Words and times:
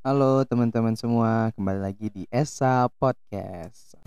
Halo 0.00 0.40
teman-teman 0.48 0.96
semua, 0.96 1.52
kembali 1.52 1.76
lagi 1.76 2.08
di 2.08 2.24
Esa 2.32 2.88
Podcast. 2.88 4.00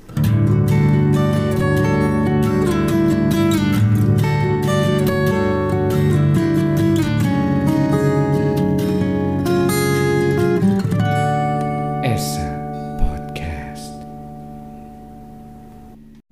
Esa 12.02 12.50
Podcast. 12.98 13.94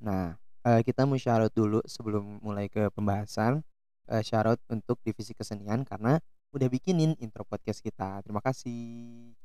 Nah, 0.02 0.34
eh, 0.66 0.82
kita 0.82 1.06
mau 1.06 1.14
shoutout 1.14 1.54
dulu 1.54 1.78
sebelum 1.86 2.42
mulai 2.42 2.66
ke 2.66 2.90
pembahasan. 2.90 3.62
Eh, 4.10 4.26
shoutout 4.26 4.58
untuk 4.66 4.98
divisi 5.06 5.38
kesenian 5.38 5.86
karena 5.86 6.18
udah 6.50 6.66
bikinin 6.66 7.14
intro 7.22 7.46
podcast 7.46 7.78
kita. 7.78 8.26
Terima 8.26 8.42
kasih. 8.42 9.38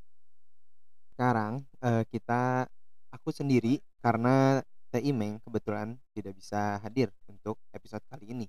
Sekarang 1.18 1.66
eh, 1.82 2.06
kita 2.14 2.70
aku 3.10 3.34
sendiri 3.34 3.82
karena 4.06 4.62
Teh 4.94 5.02
Imeng 5.02 5.42
kebetulan 5.42 5.98
tidak 6.14 6.38
bisa 6.38 6.78
hadir 6.86 7.10
untuk 7.26 7.58
episode 7.74 8.06
kali 8.06 8.38
ini. 8.38 8.46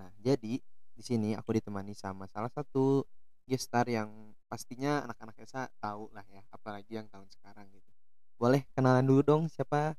Nah, 0.00 0.08
jadi 0.24 0.56
di 0.96 1.02
sini 1.04 1.36
aku 1.36 1.52
ditemani 1.52 1.92
sama 1.92 2.24
salah 2.24 2.48
satu 2.48 3.04
guest 3.44 3.68
star 3.68 3.84
yang 3.92 4.32
pastinya 4.48 5.04
anak-anak 5.04 5.36
Esa 5.44 5.68
tahu 5.76 6.08
lah 6.16 6.24
ya, 6.32 6.40
apalagi 6.48 6.96
yang 6.96 7.04
tahun 7.12 7.28
sekarang 7.28 7.68
gitu. 7.68 7.92
Boleh 8.40 8.64
kenalan 8.72 9.04
dulu 9.04 9.20
dong 9.20 9.42
siapa? 9.52 9.92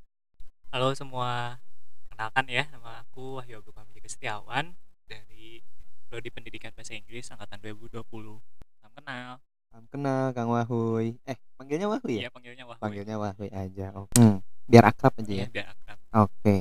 Halo 0.74 0.98
semua, 0.98 1.62
kenalkan 2.10 2.50
ya 2.50 2.66
nama 2.74 3.06
aku 3.06 3.38
Wahyu 3.38 3.62
Abdul 3.62 3.78
Hamid 3.78 4.10
Setiawan 4.10 4.74
dari 5.06 5.62
Prodi 6.10 6.34
Pendidikan 6.34 6.74
Bahasa 6.74 6.98
Inggris 6.98 7.30
angkatan 7.30 7.62
2020. 7.62 8.02
Salam 8.82 8.94
kenal. 8.98 9.38
Salam 9.78 9.94
kenal 9.94 10.34
Kang 10.34 10.50
Wahuy. 10.50 11.22
Eh, 11.22 11.38
panggilnya 11.54 11.86
Wahuy 11.86 12.18
ya? 12.18 12.22
Iya 12.26 12.30
panggilnya 12.34 12.66
Wahyu. 12.66 12.82
Panggilnya 12.82 13.16
Wahuy 13.22 13.50
aja. 13.54 13.94
Oke. 13.94 14.18
Hmm, 14.18 14.42
biar 14.66 14.90
akrab 14.90 15.14
aja 15.22 15.30
Iya 15.30 15.46
ya. 15.46 15.48
biar 15.54 15.68
akrab. 15.70 15.98
Oke. 16.26 16.56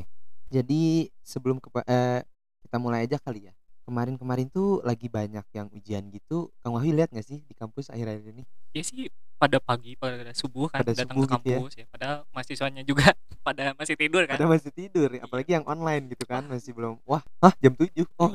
Jadi 0.52 1.08
sebelum 1.24 1.56
ke 1.56 1.72
eh, 1.88 2.20
kita 2.68 2.76
mulai 2.76 3.08
aja 3.08 3.16
kali 3.16 3.48
ya. 3.48 3.56
Kemarin-kemarin 3.88 4.52
tuh 4.52 4.84
lagi 4.84 5.08
banyak 5.08 5.48
yang 5.56 5.72
ujian 5.72 6.04
gitu. 6.12 6.52
Kang 6.60 6.76
Wahyu 6.76 6.92
lihat 6.92 7.08
nggak 7.08 7.24
sih 7.24 7.40
di 7.40 7.56
kampus 7.56 7.88
akhir-akhir 7.88 8.36
ini? 8.36 8.44
Ya 8.76 8.84
sih 8.84 9.08
pada 9.40 9.64
pagi 9.64 9.96
pada 9.96 10.20
subuh 10.36 10.68
kan 10.68 10.84
Pada 10.84 10.92
datang 10.92 11.16
subuh 11.16 11.24
ke 11.24 11.32
gitu 11.40 11.48
ya. 11.48 11.56
kampus 11.56 11.72
ya. 11.72 11.86
Padahal 11.88 12.16
mahasiswanya 12.36 12.82
juga 12.84 13.16
pada 13.48 13.72
masih 13.80 13.96
tidur 13.96 14.28
kan. 14.28 14.36
Pada 14.36 14.44
masih 14.44 14.72
tidur, 14.76 15.08
ya. 15.08 15.24
apalagi 15.24 15.56
yang 15.56 15.64
online 15.64 16.12
gitu 16.12 16.28
kan, 16.28 16.44
masih 16.44 16.76
belum. 16.76 17.00
Wah, 17.08 17.24
ah 17.40 17.56
jam 17.64 17.72
7. 17.72 17.96
Oh, 18.20 18.28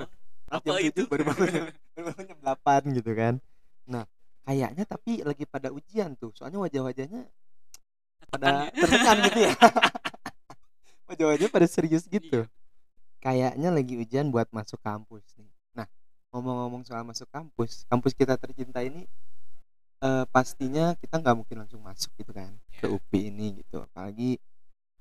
apa 0.50 0.66
jam 0.66 0.90
itu? 0.90 1.06
7 1.06 1.14
baru 1.14 1.22
bangun 1.30 1.48
jam, 1.54 1.64
baru 1.70 2.04
bangun 2.18 2.26
jam 2.34 2.40
8 2.42 2.98
gitu 2.98 3.12
kan. 3.14 3.38
Nah, 3.86 4.10
kayaknya 4.44 4.84
tapi 4.86 5.22
lagi 5.22 5.46
pada 5.46 5.70
ujian 5.70 6.14
tuh. 6.18 6.32
Soalnya 6.34 6.60
wajah-wajahnya 6.62 7.22
pada 8.32 8.70
Tekan 8.70 8.74
ya. 8.74 8.82
tertekan 8.82 9.18
gitu 9.28 9.40
ya. 9.50 9.54
wajah-wajahnya 11.10 11.52
pada 11.52 11.68
serius 11.68 12.06
gitu. 12.08 12.46
Iya. 12.46 12.50
kayaknya 13.22 13.70
lagi 13.70 13.94
ujian 14.02 14.34
buat 14.34 14.50
masuk 14.50 14.82
kampus 14.82 15.22
nih. 15.38 15.46
Nah, 15.78 15.86
ngomong-ngomong 16.34 16.82
soal 16.82 17.06
masuk 17.06 17.30
kampus, 17.30 17.86
kampus 17.86 18.18
kita 18.18 18.34
tercinta 18.34 18.82
ini 18.82 19.06
eh, 20.02 20.26
pastinya 20.34 20.98
kita 20.98 21.22
nggak 21.22 21.36
mungkin 21.38 21.62
langsung 21.62 21.86
masuk 21.86 22.10
gitu 22.18 22.34
kan 22.34 22.50
ke 22.82 22.90
Ya. 22.90 22.90
UPI 22.90 23.30
ini 23.30 23.62
gitu. 23.62 23.86
Apalagi 23.86 24.42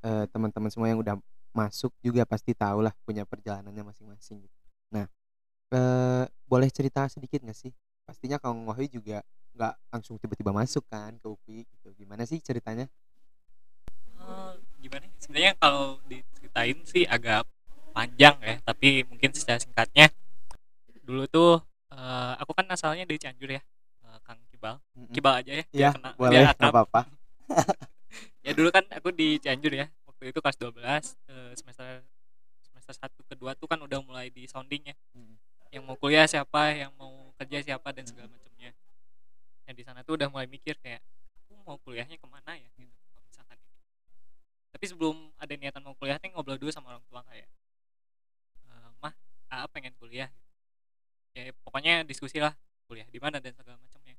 eh, 0.04 0.24
teman-teman 0.28 0.68
semua 0.68 0.92
yang 0.92 1.00
udah 1.00 1.16
masuk 1.56 1.96
juga 2.04 2.28
pasti 2.28 2.52
tahu 2.52 2.84
lah 2.84 2.92
punya 3.08 3.24
perjalanannya 3.24 3.88
masing-masing. 3.88 4.44
Gitu. 4.44 4.56
Nah, 4.92 5.08
eh, 5.72 6.24
boleh 6.44 6.68
cerita 6.68 7.08
sedikit 7.08 7.40
nggak 7.40 7.56
sih? 7.56 7.72
Pastinya 8.10 8.42
Kang 8.42 8.66
Wahyu 8.66 8.90
juga 8.90 9.22
nggak 9.54 9.74
langsung 9.94 10.18
tiba-tiba 10.18 10.50
masuk 10.50 10.82
kan 10.90 11.14
ke 11.14 11.26
UPI 11.30 11.62
gitu. 11.62 11.94
Gimana 11.94 12.26
sih 12.26 12.42
ceritanya? 12.42 12.90
Eh, 14.18 14.52
gimana? 14.82 15.06
ya? 15.06 15.12
Sebenarnya 15.22 15.52
kalau 15.62 16.02
diceritain 16.10 16.78
sih 16.82 17.06
agak 17.06 17.46
panjang 17.94 18.34
ya, 18.42 18.58
tapi 18.66 19.06
mungkin 19.06 19.30
secara 19.30 19.62
singkatnya 19.62 20.10
dulu 21.06 21.30
tuh 21.30 21.62
eh, 21.94 22.34
aku 22.42 22.50
kan 22.50 22.66
asalnya 22.66 23.06
dari 23.06 23.18
Cianjur 23.22 23.50
ya, 23.54 23.62
eh, 24.02 24.18
Kang 24.26 24.42
Kibal. 24.50 24.82
Mm-mm. 24.98 25.14
Kibal 25.14 25.34
aja 25.38 25.52
ya. 25.54 25.64
Ya, 25.70 25.90
kena- 25.94 26.14
boleh, 26.18 26.42
nggak 26.50 26.58
apa-apa. 26.66 27.00
ya 28.46 28.50
dulu 28.58 28.74
kan 28.74 28.82
aku 28.90 29.14
di 29.14 29.38
Cianjur 29.38 29.70
ya 29.70 29.86
waktu 30.02 30.34
itu 30.34 30.38
kelas 30.42 30.58
12 30.58 31.14
eh, 31.30 31.52
semester 31.54 32.02
semester 32.66 32.94
satu 32.96 33.20
kedua 33.30 33.54
tuh 33.54 33.70
kan 33.70 33.78
udah 33.78 34.02
mulai 34.02 34.34
di 34.34 34.50
sounding 34.50 34.82
ya 34.90 34.96
Mm. 35.14 35.34
yang 35.70 35.82
mau 35.86 35.94
kuliah 35.94 36.26
siapa 36.26 36.74
yang 36.74 36.90
mau 36.98 37.29
kerja 37.40 37.58
siapa 37.72 37.88
dan 37.96 38.04
segala 38.04 38.28
macamnya. 38.28 38.76
Yang 39.64 39.74
di 39.80 39.84
sana 39.88 40.04
tuh 40.04 40.20
udah 40.20 40.28
mulai 40.28 40.44
mikir 40.44 40.76
kayak 40.84 41.00
aku 41.48 41.56
mau 41.64 41.80
kuliahnya 41.80 42.20
ke 42.20 42.26
mana 42.28 42.52
ya? 42.60 42.68
Gitu 42.76 42.92
kalau 43.16 43.24
misalkan 43.24 43.56
ini. 43.56 43.80
Tapi 44.76 44.84
sebelum 44.84 45.16
ada 45.40 45.52
niatan 45.56 45.80
mau 45.80 45.96
kuliah 45.96 46.20
tuh 46.20 46.28
ngobrol 46.36 46.60
dulu 46.60 46.68
sama 46.68 46.92
orang 46.96 47.04
tua 47.08 47.24
kayak 47.24 47.48
"Eh, 48.68 48.88
mah 49.00 49.14
AA 49.48 49.66
pengen 49.72 49.96
kuliah. 49.96 50.28
Ya 51.32 51.54
pokoknya 51.64 52.04
diskusi 52.04 52.36
lah 52.42 52.52
kuliah 52.84 53.08
di 53.08 53.16
mana 53.16 53.40
dan 53.40 53.56
segala 53.56 53.80
macamnya. 53.80 54.18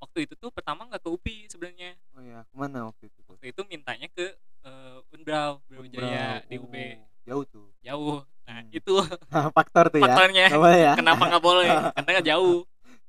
Waktu 0.00 0.24
itu 0.24 0.34
tuh 0.34 0.48
pertama 0.50 0.88
nggak 0.88 1.04
ke 1.04 1.08
UPI 1.12 1.38
sebenarnya. 1.52 1.92
Oh 2.16 2.24
ya, 2.24 2.40
ke 2.48 2.54
mana 2.56 2.88
waktu 2.88 3.12
itu? 3.12 3.20
waktu 3.28 3.52
itu 3.52 3.62
mintanya 3.68 4.08
ke 4.08 4.32
uh, 4.64 5.04
Unbrau 5.12 5.60
Brawijaya 5.68 6.40
di 6.48 6.56
UB 6.56 6.74
Oh, 6.74 7.09
jauh 7.24 7.44
tuh. 7.46 7.68
Jauh. 7.80 8.18
Nah 8.46 8.60
Hmm. 8.60 8.70
itu 8.74 8.94
faktor 9.56 9.88
tuh 9.88 10.00
ya. 10.02 10.10
faktornya. 10.10 10.46
Nggak 10.50 10.62
boleh 10.62 10.80
ya. 10.80 10.92
Kenapa 10.98 11.22
nggak 11.30 11.44
boleh? 11.44 11.68
Karena 11.96 12.20
jauh. 12.24 12.60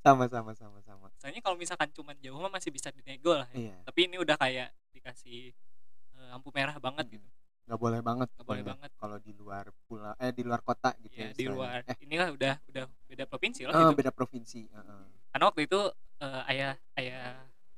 Sama 0.01 0.25
sama 0.29 0.51
sama 0.57 0.79
sama. 0.81 1.07
Soalnya 1.21 1.41
kalau 1.41 1.57
misalkan 1.57 1.89
cuman 1.93 2.15
jauh 2.21 2.37
mah 2.41 2.49
masih 2.49 2.73
bisa 2.73 2.89
dinego 2.89 3.33
lah 3.37 3.45
ya. 3.53 3.69
iya. 3.69 3.75
Tapi 3.85 3.99
ini 4.09 4.17
udah 4.17 4.33
kayak 4.37 4.69
dikasih 4.93 5.53
uh, 6.17 6.33
lampu 6.37 6.49
merah 6.53 6.77
banget 6.77 7.17
gitu. 7.17 7.27
Nggak 7.69 7.79
boleh 7.79 7.99
banget 8.01 8.27
nggak 8.35 8.47
boleh 8.49 8.63
banget 8.65 8.91
kalau 8.97 9.17
di 9.21 9.31
luar 9.31 9.65
pulau 9.85 10.11
eh 10.17 10.33
di 10.33 10.43
luar 10.43 10.59
kota 10.65 10.91
gitu 10.99 11.15
ya 11.15 11.29
ya 11.29 11.37
di 11.37 11.45
luar. 11.47 11.85
Eh. 11.85 11.95
Inilah 12.03 12.27
udah 12.33 12.53
udah 12.67 12.83
beda 13.07 13.23
provinsi 13.29 13.61
lah 13.69 13.73
oh, 13.73 13.79
gitu. 13.93 13.97
beda 14.01 14.11
provinsi 14.11 14.61
heeh. 14.67 15.03
karena 15.31 15.43
waktu 15.47 15.61
itu 15.69 15.79
uh, 16.19 16.41
ayah 16.51 16.75
ayah 16.99 17.37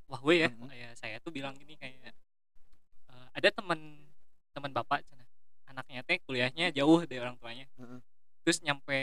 Wahwe 0.10 0.36
ya 0.46 0.50
Mhm. 0.50 0.68
ayah 0.74 0.92
saya 0.98 1.16
tuh 1.22 1.30
bilang 1.30 1.54
gini 1.60 1.76
kayak 1.78 2.16
uh, 3.12 3.28
ada 3.36 3.50
teman 3.52 3.80
teman 4.56 4.72
bapak 4.72 5.04
cenah. 5.06 5.28
Anaknya 5.74 6.02
teh 6.04 6.22
kuliahnya 6.22 6.70
jauh 6.70 7.02
dari 7.02 7.18
orang 7.18 7.34
tuanya 7.36 7.66
Heeh. 7.74 8.00
terus 8.42 8.62
nyampe 8.62 8.94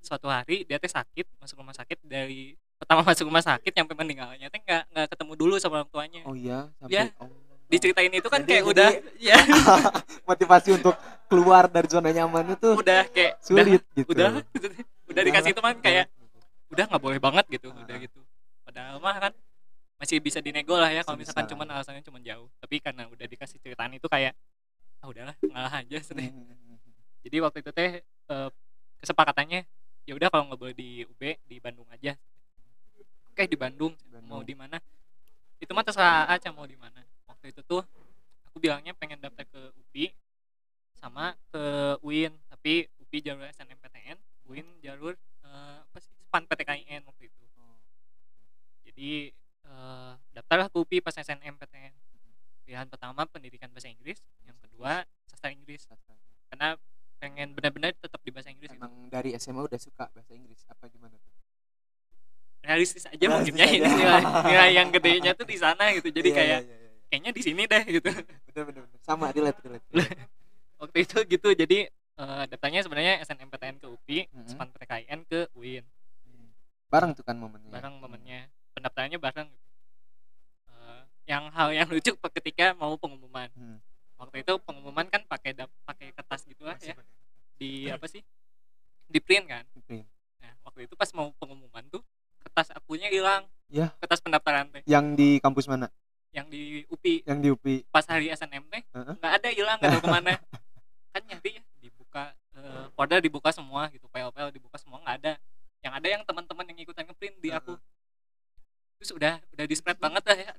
suatu 0.00 0.26
hari 0.26 0.64
dia 0.64 0.76
teh 0.76 0.88
sakit 0.88 1.28
masuk 1.36 1.60
rumah 1.60 1.72
sakit 1.72 2.00
dari 2.02 2.56
pertama 2.76 3.04
masuk 3.06 3.28
rumah 3.28 3.42
sakit 3.42 3.70
nyampe 3.70 3.92
meninggalnya 3.92 4.48
teh 4.48 4.58
nggak 4.58 4.82
nggak 4.88 5.06
ketemu 5.12 5.32
dulu 5.34 5.54
sama 5.56 5.80
orang 5.80 5.90
tuanya 5.90 6.20
oh 6.24 6.32
iya 6.32 6.72
sampai 6.76 6.94
Ya, 6.94 7.04
oh. 7.18 7.28
diceritain 7.66 8.08
itu 8.10 8.26
kan 8.26 8.40
Jadi- 8.40 8.48
kayak 8.48 8.62
jadi- 8.62 8.72
udah 8.72 8.88
ya 9.28 9.38
motivasi 10.24 10.68
untuk 10.74 10.94
keluar 11.26 11.66
dari 11.66 11.86
zona 11.86 12.10
nyaman 12.10 12.54
itu 12.54 12.68
udah 12.72 13.02
kayak 13.10 13.36
sulit 13.40 13.82
gitu 13.92 14.08
udah 14.08 14.40
udah, 14.56 14.70
udah 15.06 15.22
dikasih 15.22 15.52
teman 15.52 15.76
kayak 15.78 16.06
Udah. 16.16 16.42
udah 16.72 16.84
nggak 16.88 17.02
boleh 17.02 17.18
banget 17.18 17.44
gitu 17.50 17.68
Ah. 17.70 17.82
udah 17.82 17.96
gitu 17.98 18.20
padahal 18.62 18.96
mah 18.98 19.16
kan 19.20 19.32
masih 19.96 20.20
bisa 20.20 20.38
dinego 20.38 20.76
lah 20.76 20.92
ya 20.92 21.00
kalau 21.00 21.16
misalkan 21.16 21.48
cuman 21.48 21.66
alasannya 21.72 22.04
cuman 22.04 22.20
jauh 22.20 22.52
tapi 22.60 22.78
karena 22.78 23.08
udah 23.08 23.24
dikasih 23.24 23.56
ceritaan 23.58 23.96
itu 23.96 24.06
kayak 24.06 24.36
ah 25.00 25.06
udahlah 25.08 25.36
ngalah 25.42 25.74
aja 25.82 25.98
sih 26.00 26.14
Hmm. 26.16 26.56
jadi 27.24 27.36
waktu 27.42 27.58
itu 27.62 27.70
teh 27.74 28.00
eh, 28.04 28.50
kesepakatannya 29.00 29.66
ya 30.06 30.12
udah 30.14 30.28
kalau 30.30 30.46
nggak 30.48 30.60
boleh 30.62 30.74
di 30.78 31.02
UB 31.02 31.22
di 31.50 31.56
Bandung 31.58 31.86
aja. 31.90 32.14
Oke 33.34 33.44
di 33.50 33.58
Bandung 33.58 33.92
mau 34.24 34.40
Bandung. 34.40 34.46
di 34.46 34.54
mana? 34.54 34.78
Itu 35.58 35.74
mah 35.74 35.82
terserah 35.82 36.30
aja 36.30 36.54
mau 36.54 36.64
di 36.64 36.78
mana. 36.78 37.02
Waktu 37.26 37.50
itu 37.50 37.60
tuh 37.66 37.82
aku 38.46 38.56
bilangnya 38.62 38.94
pengen 38.94 39.18
daftar 39.18 39.42
ke 39.44 39.60
UPI 39.82 40.14
sama 40.96 41.34
ke 41.50 41.62
UIN 42.06 42.32
tapi 42.48 42.86
UPI 43.02 43.18
jalur 43.26 43.44
SNMPTN 43.50 44.16
UIN 44.46 44.66
jalur 44.80 45.18
eh, 45.42 45.76
apa 45.82 45.98
sih? 45.98 46.14
SPAN 46.30 46.46
PTKIN 46.46 47.02
waktu 47.04 47.26
itu. 47.26 47.42
Jadi 48.86 49.34
eh, 49.66 50.12
daftarlah 50.32 50.70
ke 50.70 50.76
UPI 50.78 51.02
pas 51.02 51.18
SNMPTN 51.18 51.92
pilihan 52.66 52.84
pertama 52.84 53.22
pendidikan 53.24 53.70
bahasa 53.70 53.86
Inggris 53.86 54.18
yang 54.42 54.58
kedua 54.58 54.92
sastra 55.24 55.48
Inggris 55.48 55.86
karena 56.50 56.74
pengen 57.16 57.48
benar-benar 57.52 57.94
tetap 57.94 58.18
di 58.20 58.28
bahasa 58.28 58.50
Inggris 58.50 58.68
gitu. 58.68 58.76
emang 58.76 59.06
dari 59.08 59.32
SMA 59.34 59.62
udah 59.62 59.78
suka 59.78 60.10
bahasa 60.10 60.32
Inggris 60.32 60.66
apa 60.66 60.84
gimana 60.86 61.14
tuh 61.14 61.32
realistis 62.60 63.06
aja 63.06 63.14
Realistis 63.14 63.30
mungkinnya 63.30 63.64
aja. 63.64 63.76
ini 63.78 63.90
nilai, 63.94 64.22
nilai 64.44 64.70
yang 64.74 64.88
gedenya 64.94 65.32
tuh 65.32 65.46
di 65.46 65.56
sana 65.56 65.94
gitu 65.94 66.10
jadi 66.10 66.28
Iya, 66.28 66.34
kayak 66.34 66.60
iya, 66.60 66.66
iya, 66.66 66.76
iya. 66.82 66.90
kayaknya 67.06 67.30
di 67.30 67.42
sini 67.42 67.62
deh 67.64 67.82
gitu 67.88 68.10
bener 68.10 68.64
bener 68.66 68.82
bener. 68.84 68.98
sama 69.00 69.30
relate 69.30 69.58
relate 69.62 69.86
waktu 70.76 70.98
itu 71.00 71.16
gitu 71.30 71.48
jadi 71.54 71.78
eh, 71.88 72.44
daftarnya 72.46 72.80
sebenarnya 72.82 73.22
SNMPTN 73.22 73.76
ke 73.78 73.86
UPI 73.86 74.20
Mhm. 74.28 74.48
SPAN 74.48 74.68
PTKIN 74.68 75.20
ke 75.24 75.40
UIN 75.54 75.84
bareng 76.86 77.10
tuh 77.12 77.22
kan 77.22 77.34
momennya 77.34 77.70
bareng 77.70 77.94
momennya 77.96 78.46
pendaftarannya 78.72 79.18
bareng 79.18 79.48
gitu. 79.48 79.64
Yang 81.26 81.44
hal 81.52 81.68
yang 81.74 81.88
lucu 81.90 82.12
ketika 82.38 82.72
mau 82.74 82.94
pengumuman. 82.96 83.50
Hmm. 83.54 83.78
waktu 84.16 84.40
itu 84.40 84.56
pengumuman 84.64 85.04
kan 85.12 85.20
pakai 85.28 85.52
pakai 85.84 86.08
kertas 86.16 86.48
gitu 86.48 86.64
lah 86.64 86.72
Masih 86.80 86.88
ya. 86.88 86.96
pakai. 86.96 87.14
Di 87.60 87.70
apa 87.92 88.06
sih? 88.08 88.22
Di 89.04 89.20
print 89.20 89.44
kan? 89.44 89.64
Print. 89.84 90.08
nah 90.40 90.52
waktu 90.64 90.88
itu 90.88 90.96
pas 90.96 91.10
mau 91.12 91.28
pengumuman 91.36 91.84
tuh 91.92 92.00
kertas 92.40 92.72
akunya 92.72 93.12
hilang. 93.12 93.44
Ya. 93.68 93.92
kertas 94.00 94.22
pendaftaran 94.22 94.70
teh. 94.72 94.80
Yang 94.86 95.06
di 95.18 95.28
kampus 95.38 95.66
mana? 95.66 95.90
yang 96.36 96.52
di 96.52 96.84
UPI 96.92 97.24
Yang 97.24 97.38
di 97.40 97.48
UPI. 97.48 97.76
pas 97.88 98.04
hari 98.04 98.28
SNM 98.28 98.64
teh 98.68 98.82
Heeh. 98.92 99.14
nggak 99.16 99.32
ada 99.40 99.48
hilang 99.48 99.76
nggak 99.80 99.92
tahu 99.96 100.02
ke 100.04 100.12
mana. 100.12 100.32
Kan 101.16 101.22
nyari 101.26 101.50
ya 101.56 101.62
dibuka 101.80 102.24
eh, 102.56 102.84
folder 102.92 103.20
dibuka 103.20 103.50
semua 103.50 103.88
gitu 103.88 104.04
file-file 104.08 104.52
dibuka 104.52 104.76
semua 104.76 105.00
nggak 105.00 105.16
ada. 105.24 105.32
Yang 105.80 105.92
ada 105.92 106.08
yang 106.08 106.22
teman-teman 106.24 106.64
yang 106.72 106.78
ikutan 106.80 107.04
ngeprint 107.04 107.36
di 107.40 107.48
aku. 107.52 107.76
Terus 109.00 109.10
udah 109.12 109.34
udah 109.52 109.64
di 109.64 109.74
spread 109.76 109.96
banget 109.96 110.22
dah 110.24 110.36
ya 110.36 110.52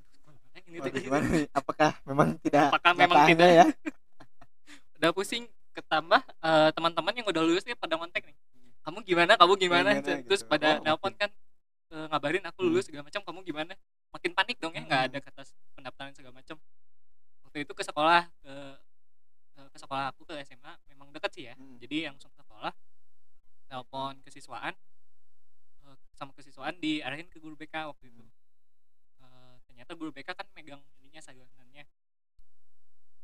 ini 0.66 0.78
Waduh, 0.78 0.90
teh? 0.90 1.02
gimana 1.04 1.26
nih? 1.28 1.44
Apakah 1.52 1.90
memang 2.02 2.28
tidak 2.42 2.62
Apakah 2.70 2.92
memang 2.94 3.18
tidak? 3.28 3.48
ya? 3.50 3.66
udah 4.98 5.10
pusing 5.14 5.44
ketambah 5.76 6.22
eh, 6.42 6.70
teman-teman 6.74 7.14
yang 7.14 7.26
udah 7.30 7.42
lulus 7.46 7.62
nih 7.62 7.78
pada 7.78 7.94
kontak 7.94 8.26
nih 8.26 8.34
kamu 8.82 8.98
gimana 9.04 9.32
kamu 9.36 9.52
gimana, 9.60 9.90
Gimana 9.94 10.24
terus 10.26 10.42
gitu. 10.42 10.50
pada 10.50 10.80
Oh, 10.80 10.82
nelpon 10.82 11.14
kan 11.14 11.30
eh, 11.94 12.06
ngabarin 12.10 12.42
aku 12.50 12.58
Hmm. 12.64 12.68
lulus 12.72 12.84
segala 12.90 13.06
macam 13.06 13.22
kamu 13.22 13.38
gimana 13.46 13.72
makin 14.10 14.32
panik 14.34 14.56
dong 14.58 14.74
ya 14.74 14.82
nggak 14.82 15.00
Hmm. 15.04 15.08
ada 15.12 15.18
kertas 15.22 15.48
pendaftaran 15.76 16.12
segala 16.16 16.34
macam 16.34 16.56
waktu 17.46 17.58
itu 17.62 17.72
ke 17.76 17.82
sekolah 17.86 18.26
ke 18.42 18.52
eh, 19.58 19.68
ke 19.70 19.78
sekolah 19.78 20.04
aku 20.10 20.26
ke 20.26 20.34
SMA 20.42 20.72
memang 20.90 21.14
dekat 21.14 21.30
sih 21.30 21.44
ya 21.46 21.54
Hmm. 21.54 21.78
jadi 21.78 22.10
langsung 22.10 22.32
ke 22.34 22.42
sekolah 22.42 22.72
telepon 23.68 24.18
kesiswaan 24.24 24.74
sama 26.18 26.34
kesiswaan 26.34 26.74
diarahin 26.82 27.30
ke 27.30 27.38
guru 27.38 27.54
BK 27.54 27.86
waktu 27.86 28.10
itu 28.10 28.18
Eh, 28.20 28.30
ternyata 29.78 29.94
guru 29.94 30.10
BK 30.10 30.34
kan 30.34 30.42
megang 30.58 30.82
ininya 30.98 31.22
salurannya 31.22 31.86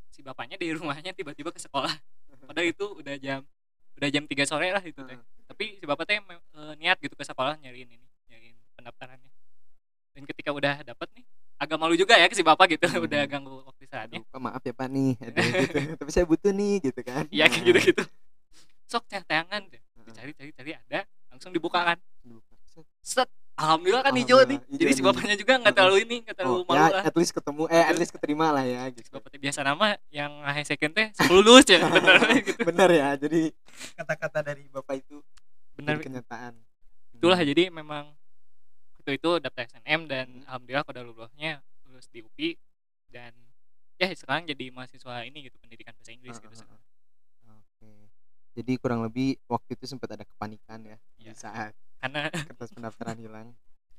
si 0.06 0.23
bapaknya 0.23 0.55
di 0.55 0.71
rumahnya 0.71 1.11
tiba-tiba 1.11 1.51
ke 1.51 1.59
sekolah 1.59 1.91
padahal 2.47 2.71
itu 2.71 2.87
udah 2.95 3.19
jam 3.19 3.43
udah 3.99 4.06
jam 4.06 4.23
3 4.23 4.31
sore 4.47 4.71
lah 4.71 4.79
itu 4.79 5.03
teh 5.03 5.19
tapi 5.51 5.75
si 5.75 5.85
bapak 5.85 6.06
teh 6.06 6.23
eh, 6.23 6.75
niat 6.79 7.03
gitu 7.03 7.19
ke 7.19 7.27
sekolah 7.27 7.59
nyariin 7.59 7.91
ini 7.91 8.06
nyariin 8.31 8.55
pendaftarannya 8.79 9.31
dan 10.15 10.23
ketika 10.31 10.55
udah 10.55 10.87
dapet 10.87 11.11
nih 11.19 11.27
agak 11.59 11.75
malu 11.75 11.99
juga 11.99 12.15
ya 12.15 12.31
ke 12.31 12.39
si 12.39 12.47
bapak 12.47 12.79
gitu 12.79 12.87
Hmm. 12.95 13.03
udah 13.03 13.21
ganggu 13.27 13.67
waktu 13.67 13.83
istirahatnya 13.91 14.23
Aduh, 14.23 14.39
maaf 14.39 14.62
ya 14.62 14.71
Pak 14.71 14.89
nih, 14.91 15.11
gitu. 15.35 15.79
Tapi 15.99 16.11
saya 16.15 16.23
butuh 16.23 16.55
nih 16.55 16.75
gitu 16.87 17.00
kan. 17.03 17.27
iya 17.35 17.50
kayak 17.50 17.67
gitu 17.67 17.79
gitu 17.91 18.05
sok 18.87 19.11
teh 19.11 19.19
tangan 19.27 19.67
deh 19.67 19.83
heeh. 19.83 20.07
dicari 20.07 20.31
cari 20.39 20.50
cari 20.55 20.71
ada 20.79 21.03
langsung 21.35 21.50
Dibuka. 21.50 21.99
Set. 22.71 22.87
set 23.03 23.31
alhamdulillah 23.55 24.03
kan 24.03 24.15
hijau 24.15 24.39
nih 24.43 24.59
jadi 24.69 24.93
si 24.93 25.01
bapaknya 25.01 25.35
juga 25.35 25.55
nggak 25.56 25.73
terlalu 25.73 25.97
ini 26.03 26.17
nggak 26.23 26.37
terlalu 26.37 26.56
Oh, 26.56 26.65
malu 26.65 26.75
ya, 26.77 26.87
lah 26.91 27.03
at 27.05 27.15
least 27.15 27.33
ketemu 27.33 27.62
eh 27.69 27.85
at 27.85 27.97
least 27.97 28.12
keterima 28.12 28.47
lah 28.51 28.65
ya 28.65 28.83
gitu. 28.91 29.09
bapak 29.11 29.29
teh 29.29 29.39
biasa 29.39 29.61
nama 29.62 29.87
yang 30.09 30.33
high 30.43 30.65
second 30.65 30.91
teh 30.91 31.09
sepuluh 31.12 31.43
lulus 31.45 31.65
ya 31.65 31.79
bener 31.87 32.19
gitu 32.41 32.61
Bener 32.65 32.91
ya. 32.91 33.09
Jadi 33.15 33.55
kata-kata 33.95 34.39
dari 34.43 34.67
Bapak 34.67 34.95
itu 34.97 35.23
jadi 35.77 35.99
kenyataan. 35.99 36.53
itulah 37.12 37.37
Hmm. 37.37 37.49
jadi 37.49 37.62
memang 37.71 38.05
itu 38.97 39.11
itu 39.12 39.31
daftar 39.39 39.62
SNM 39.69 40.00
dan 40.05 40.27
Hmm. 40.27 40.47
alhamdulillah 40.47 40.83
pada 40.83 41.00
lulusnya 41.00 41.59
lulus 41.85 42.07
di 42.09 42.21
UPI 42.21 42.50
dan 43.09 43.31
ya 43.95 44.11
sekarang 44.11 44.45
jadi 44.45 44.69
mahasiswa 44.69 45.23
ini 45.23 45.47
gitu 45.47 45.55
pendidikan 45.57 45.95
bahasa 45.95 46.11
Inggris 46.11 46.37
gitu. 46.37 46.50
Oke. 47.45 47.91
Jadi 48.55 48.73
kurang 48.77 49.03
lebih 49.03 49.39
waktu 49.45 49.75
itu 49.75 49.85
sempat 49.85 50.11
ada 50.11 50.25
kepanikan 50.25 50.79
ya 50.81 50.99
Iya. 51.17 51.31
di 51.31 51.35
saat 51.35 51.73
karena 52.05 52.29
kertas 52.53 52.71
pendaftaran 52.77 53.17
hilang. 53.17 53.49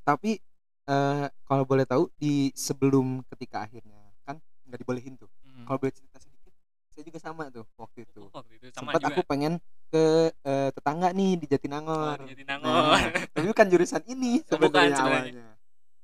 Tapi 0.06 0.38
eh 0.86 1.25
kalau 1.50 1.66
boleh 1.66 1.90
tahu 1.90 2.13
di 2.13 2.54
sebelum 2.54 3.25
ketika 3.34 3.66
akhirnya 3.66 3.98
kan 4.22 4.38
nggak 4.69 4.80
dibolehin 4.86 5.18
tuh. 5.18 5.30
hmm, 5.42 5.66
Kalau 5.66 5.78
boleh 5.81 5.90
cerita 5.90 6.22
sedikit, 6.22 6.54
saya 6.94 7.02
juga 7.02 7.18
sama 7.18 7.50
tuh 7.50 7.66
waktu 7.81 8.06
itu. 8.06 8.30
waktu 8.30 8.54
itu 8.62 8.66
sama 8.69 8.94
Sempat 8.94 9.02
juga 9.02 9.16
aku 9.18 9.22
pengen 9.25 9.54
ke 9.90 10.30
eh, 10.46 10.69
tetangga 10.69 11.10
nih 11.10 11.42
di 11.42 11.46
Oh, 11.46 11.52
Jatinangor. 11.57 12.18
di 12.22 12.25
Jatinangor. 12.38 12.69
Nah, 12.94 13.10
tapi 13.34 13.46
bukan 13.50 13.68
jurusan 13.74 14.04
ini 14.06 14.31
Oh, 14.46 14.46
sebenarnya 14.46 14.98
awalnya. 15.01 15.48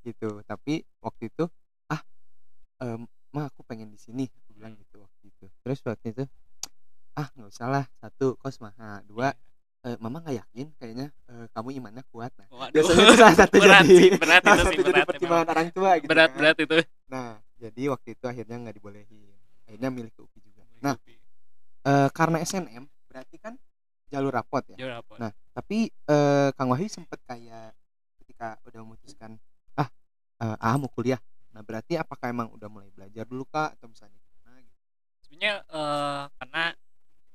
Gitu. 0.02 0.30
Tapi 0.50 0.74
waktu 1.06 1.24
itu 1.30 1.46
ah 1.86 2.02
em, 2.82 3.06
mah 3.30 3.46
aku 3.54 3.62
pengen 3.62 3.94
di 3.94 4.02
sini 4.02 4.26
aku 4.26 4.58
bilang 4.58 4.74
Hmm. 4.74 4.82
gitu 4.82 4.98
waktu 5.06 5.24
itu. 5.30 5.46
Terus 5.62 5.80
waktu 5.86 6.08
itu 6.10 6.24
ah 7.14 7.28
nggak 7.38 7.50
usah 7.54 7.68
lah 7.70 7.86
satu 8.02 8.34
kos 8.42 8.58
mahal 8.64 9.04
dua 9.06 9.36
Iya. 9.36 9.51
Eh, 9.82 9.98
mama 9.98 10.18
nggak 10.22 10.38
yakin 10.46 10.68
kayaknya 10.78 11.08
eh, 11.30 11.46
kamu 11.54 11.70
imannya 11.82 12.04
kuat 12.14 12.32
nah 12.38 12.48
Waduh. 12.50 12.74
biasanya 12.74 13.02
itu 13.04 13.16
salah 13.18 13.36
satu 13.38 13.56
berat 13.64 13.84
jadi 13.86 13.98
sih, 13.98 14.10
berat 14.18 14.42
salah 14.44 14.56
itu 14.56 14.66
satu 14.66 14.82
jadi 14.82 14.92
berat 14.92 15.08
pertimbangan 15.10 15.48
orang 15.50 15.68
tua 15.74 15.92
gitu 15.98 16.10
berat 16.10 16.30
kan. 16.30 16.38
berat 16.38 16.58
itu 16.62 16.78
nah 17.10 17.30
jadi 17.58 17.82
waktu 17.94 18.08
itu 18.18 18.26
akhirnya 18.26 18.56
nggak 18.62 18.76
dibolehin 18.78 19.38
akhirnya 19.66 19.90
milih 19.90 20.12
ke 20.14 20.20
UPI 20.22 20.40
juga 20.44 20.64
nah 20.82 20.96
eh, 21.86 22.10
karena 22.14 22.38
SNM 22.46 22.84
berarti 23.10 23.38
kan 23.42 23.54
jalur 24.12 24.32
rapot 24.36 24.64
ya 24.68 24.76
Jauh 24.76 24.96
apa? 25.00 25.14
Nah, 25.16 25.32
tapi 25.56 25.88
eh, 25.88 26.50
Kang 26.60 26.68
Wahyu 26.68 26.92
sempet 26.92 27.20
kayak 27.24 27.72
ketika 28.20 28.60
udah 28.68 28.80
memutuskan 28.84 29.40
ah 29.80 29.88
ah 30.42 30.76
mau 30.76 30.92
kuliah. 30.92 31.20
Nah, 31.56 31.64
berarti 31.64 31.96
apakah 31.96 32.28
emang 32.28 32.52
udah 32.52 32.68
mulai 32.68 32.92
belajar 32.92 33.24
dulu 33.24 33.48
Kak 33.48 33.80
atau 33.80 33.88
misalnya 33.88 34.20
gimana 34.20 34.60
gitu? 34.60 34.76
sebenarnya 35.24 35.54
eh, 35.64 36.24
karena 36.40 36.64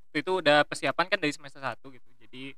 waktu 0.05 0.19
itu 0.21 0.33
udah 0.41 0.59
persiapan 0.69 1.07
kan 1.09 1.19
dari 1.21 1.33
semester 1.33 1.61
1 1.61 1.77
gitu 1.81 2.09
jadi 2.37 2.53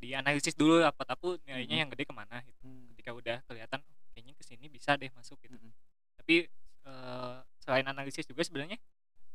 dianalisis 0.00 0.54
dulu 0.54 0.80
rapot 0.80 1.04
aku 1.04 1.28
nilainya 1.44 1.74
Mhm. 1.74 1.82
yang 1.82 1.90
gede 1.90 2.04
ke 2.04 2.14
mana 2.14 2.38
gitu 2.40 2.62
Hmm. 2.62 2.86
ketika 2.94 3.10
udah 3.12 3.36
kelihatan 3.44 3.78
oh, 3.80 3.96
kayaknya 4.08 4.32
ke 4.32 4.42
sini 4.42 4.66
bisa 4.66 4.94
deh 4.94 5.10
masuk 5.10 5.36
gitu 5.40 5.52
Mm-mm. 5.52 5.72
tapi 6.16 6.46
eh, 6.80 7.34
selain 7.58 7.84
analisis 7.84 8.24
juga 8.24 8.40
sebenarnya 8.40 8.78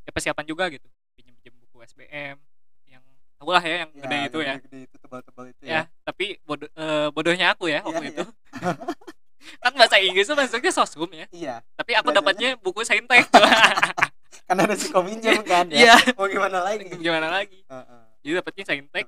ya 0.01 0.09
persiapan 0.09 0.41
juga 0.43 0.65
gitu 0.69 0.87
pinjam 1.13 1.35
pinjam 1.35 1.53
buku 1.59 1.83
SBM 1.85 2.39
yang 2.87 3.03
tahu 3.35 3.49
lah 3.51 3.61
ya 3.61 3.75
yang 3.83 3.91
gede 3.93 4.17
itu 4.25 4.39
ya 4.39 4.53
Gede 4.59 4.79
itu 4.85 4.95
tebal-tebal 4.97 5.45
itu 5.47 5.61
ya 5.61 5.85
tapi 6.01 6.39
bodoh 6.41 6.65
eh, 6.67 7.07
bodohnya 7.11 7.51
aku 7.51 7.67
ya 7.67 7.79
Iya, 7.79 7.85
waktu 7.85 8.03
iya. 8.03 8.11
itu 8.11 8.23
kan 9.61 9.71
bahasa 9.75 9.97
Inggris 9.99 10.25
tuh 10.25 10.33
masuknya 10.33 10.71
sosum 10.71 11.09
ya 11.11 11.29
Iya, 11.29 11.61
tapi 11.75 11.93
aku 11.93 12.09
Belajarnya- 12.09 12.17
dapatnya 12.17 12.49
buku 12.57 12.81
saintek 12.81 13.29
karena 14.47 14.61
ada 14.63 14.75
si 14.75 14.89
kominjam 14.89 15.41
kan 15.43 15.65
ya. 15.67 15.77
iya 15.85 15.95
Mau 16.13 16.25
gimana 16.25 16.61
lagi? 16.63 16.89
gimana 16.95 17.29
lagi 17.31 17.61
Heeh. 17.63 18.01
jadi 18.21 18.41
dapatnya 18.41 18.63
saintek 18.63 19.05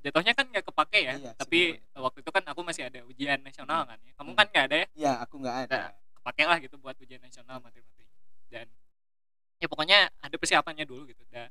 jatuhnya 0.00 0.32
kan 0.32 0.46
nggak 0.46 0.64
kepake 0.64 1.00
ya 1.00 1.14
Iya, 1.14 1.32
tapi 1.34 1.60
semuanya. 1.76 2.00
waktu 2.00 2.18
itu 2.20 2.30
kan 2.30 2.44
aku 2.44 2.60
masih 2.62 2.82
ada 2.84 3.00
ujian 3.04 3.38
nasional 3.40 3.80
Hmm. 3.82 3.88
kan 3.88 3.98
ya 4.00 4.12
kamu 4.14 4.30
Hmm. 4.30 4.38
kan 4.38 4.46
nggak 4.48 4.64
ada 4.64 4.76
ya 4.76 4.86
Iya, 4.94 5.12
aku 5.20 5.34
nggak 5.38 5.56
ada. 5.64 5.80
kepake 6.14 6.42
lah 6.44 6.58
gitu 6.58 6.76
buat 6.76 6.96
ujian 6.96 7.18
nasional 7.18 7.56
materi-materi 7.58 8.06
dan 8.48 8.66
ya 9.56 9.66
pokoknya 9.66 9.98
ada 10.14 10.34
persiapannya 10.34 10.84
dulu 10.84 11.06
gitu 11.06 11.22
dan 11.28 11.50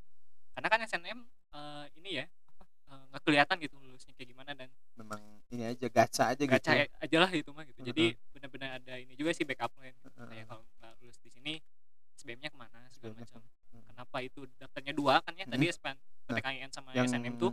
karena 0.52 0.68
kan 0.68 0.80
SNM 0.82 1.18
eh, 1.50 1.84
ini 1.94 2.10
ya 2.14 2.24
apa, 2.48 2.62
eh, 2.88 3.02
nggak 3.08 3.22
kelihatan 3.22 3.56
gitu 3.58 3.74
lulusnya 3.76 4.12
kayak 4.12 4.28
gimana 4.28 4.50
dan 4.52 4.68
Memang 4.94 5.20
ini 5.48 5.62
aja 5.64 5.86
gacha 5.88 6.24
aja 6.28 6.44
gacha 6.44 6.72
gitu. 6.74 6.92
aja 6.98 7.16
lah 7.18 7.30
gitu 7.30 7.50
mah 7.50 7.64
gitu 7.64 7.80
jadi 7.82 8.04
benar-benar 8.30 8.70
ada 8.76 8.94
ini 8.96 9.12
juga 9.12 9.30
sih 9.30 9.42
backup 9.42 9.70
plan 9.70 9.90
gitu. 9.90 10.08
Heeh. 10.10 10.28
kayak 10.28 10.46
kalau 10.46 10.62
nggak 10.76 10.92
lulus 10.98 11.18
di 11.18 11.28
sini 11.28 11.54
SBM-nya 12.14 12.48
ke 12.48 12.58
mana 12.58 12.80
segala 12.90 13.14
macam 13.16 13.40
Heeh. 13.40 13.82
kenapa 13.86 14.16
itu 14.20 14.40
daftarnya 14.56 14.92
dua 14.92 15.14
kan 15.20 15.32
ya 15.32 15.44
tadi 15.44 15.64
SPAN 15.68 15.96
PTKIN 16.26 16.70
sama 16.70 16.90
Yang 16.92 17.06
SNM 17.10 17.34
tuh 17.36 17.52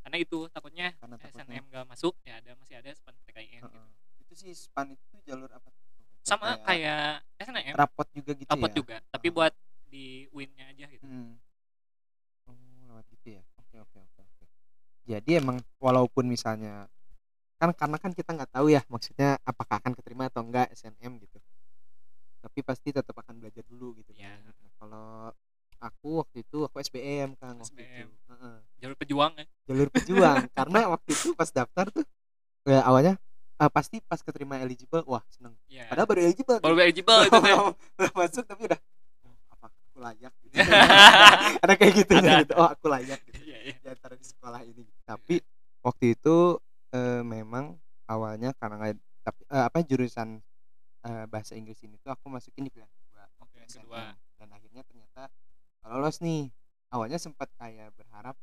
karena 0.00 0.16
itu 0.16 0.38
takutnya 0.48 0.86
karena 0.96 1.16
takutnya. 1.20 1.44
SNM 1.60 1.64
gak 1.68 1.84
masuk 1.86 2.14
ya 2.24 2.34
ada 2.40 2.50
masih 2.56 2.74
ada 2.80 2.90
SPAN 2.92 3.14
PTKIN 3.20 3.62
gitu. 3.62 3.78
Heeh. 3.78 3.88
Itu 4.24 4.32
sih 4.36 4.52
span 4.54 4.94
itu 4.94 5.16
jalur 5.26 5.50
apa? 5.50 5.68
sama 6.20 6.60
kayak 6.68 7.24
SNM 7.40 7.74
rapot 7.74 8.06
juga 8.12 8.32
gitu 8.36 8.50
rapot 8.52 8.70
ya. 8.70 8.76
juga 8.76 8.96
tapi 9.08 9.26
Oh. 9.28 9.34
buat 9.40 9.52
di 9.90 10.28
win-nya 10.30 10.68
aja 10.70 10.86
gitu 10.86 11.02
Hmm. 11.02 11.40
Oh, 12.46 12.54
lewat 12.86 13.04
gitu 13.10 13.40
ya. 13.40 13.42
Oke, 13.58 13.76
oke, 13.80 13.98
oke, 13.98 14.20
oke. 14.20 14.44
Jadi 15.08 15.30
emang 15.40 15.58
walaupun 15.80 16.28
misalnya 16.28 16.86
kan 17.60 17.72
karena 17.76 17.96
kan 18.00 18.12
kita 18.16 18.32
nggak 18.36 18.52
tahu 18.56 18.72
ya 18.72 18.80
maksudnya 18.88 19.36
apakah 19.44 19.80
akan 19.80 19.92
keterima 19.96 20.28
atau 20.30 20.44
enggak 20.44 20.70
SNM 20.72 21.18
gitu. 21.24 21.40
Tapi 22.40 22.58
pasti 22.64 22.88
tetap 22.94 23.12
akan 23.16 23.36
belajar 23.36 23.64
dulu 23.68 23.96
gitu 24.00 24.12
kan. 24.16 24.40
Nah, 24.44 24.70
kalau 24.80 25.08
aku 25.80 26.24
waktu 26.24 26.40
itu 26.44 26.64
aku 26.64 26.76
SBM 26.80 27.36
kan 27.36 27.56
waktu 27.56 27.84
SBM. 27.84 28.08
itu. 28.08 28.16
Heeh. 28.32 28.56
Jalur 28.80 28.96
pejuang 28.96 29.32
ya 29.36 29.44
Jalur 29.68 29.88
pejuang 29.88 30.36
karena 30.58 30.80
waktu 30.88 31.10
itu 31.12 31.28
pas 31.32 31.48
daftar 31.48 31.86
tuh 31.88 32.04
ya 32.64 32.80
awalnya 32.82 33.14
ah, 33.56 33.68
pasti 33.68 34.00
pas 34.00 34.18
keterima 34.18 34.56
eligible 34.58 35.04
wah 35.04 35.20
seneng. 35.28 35.52
ya 35.68 35.84
Padahal 35.86 36.08
baru 36.08 36.20
eligible. 36.24 36.58
baru 36.58 36.74
eligible 36.80 37.20
itu 37.24 37.38
belum 37.44 37.64
belum 37.94 38.14
masuk 38.16 38.44
tapi 38.44 38.62
udah 38.66 38.80
oh, 39.24 39.34
apa 39.52 39.66
aku 39.68 39.98
layak 39.98 40.32
gitu. 40.40 40.54
ada 41.64 41.74
kayak 41.76 41.92
gitu 42.00 42.12
Ada, 42.16 42.32
gitu 42.40 42.52
oh 42.56 42.68
aku 42.68 42.86
layak 42.88 43.20
gitu 43.28 43.40
Iya, 43.44 43.58
iya. 43.62 43.74
di 43.76 43.88
antara 43.88 44.14
di 44.16 44.24
sekolah 44.24 44.60
ini 44.64 44.84
tapi 45.04 45.36
waktu 45.80 46.16
itu 46.16 46.56
eh, 46.90 47.22
memang 47.22 47.76
awalnya 48.06 48.56
karena 48.56 48.74
nggak 48.76 48.96
tapi 49.20 49.40
eh, 49.46 49.64
apa 49.68 49.78
jurusan 49.84 50.28
eh, 51.02 51.24
bahasa 51.28 51.52
Inggris 51.52 51.80
ini 51.84 52.00
tuh 52.00 52.10
aku 52.10 52.28
masukin 52.28 52.64
di 52.64 52.72
pilihan 52.72 52.88
kedua 52.88 53.24
SNM. 53.60 53.84
kedua 53.84 54.02
dan 54.40 54.48
akhirnya 54.50 54.82
ternyata 54.82 55.22
lolos 55.84 56.18
nih 56.20 56.48
awalnya 56.90 57.16
sempat 57.16 57.46
kayak 57.54 57.92
berharap 57.94 58.34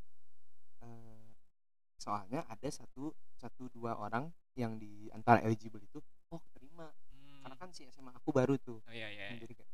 soalnya 2.08 2.48
ada 2.48 2.70
satu 2.72 3.12
satu 3.36 3.68
dua 3.76 4.00
orang 4.00 4.32
yang 4.56 4.80
di 4.80 5.12
antara 5.12 5.44
eligible 5.44 5.84
itu 5.84 6.00
oh 6.32 6.40
terima 6.56 6.88
Hmm. 7.12 7.44
karena 7.44 7.56
kan 7.60 7.70
si 7.76 7.84
SMA 7.92 8.16
aku 8.16 8.32
baru 8.32 8.56
tuh 8.56 8.80
oh 8.80 8.94
iya 8.96 9.12
iya 9.12 9.36
iya. 9.36 9.40
jadi 9.44 9.54
kayak 9.60 9.72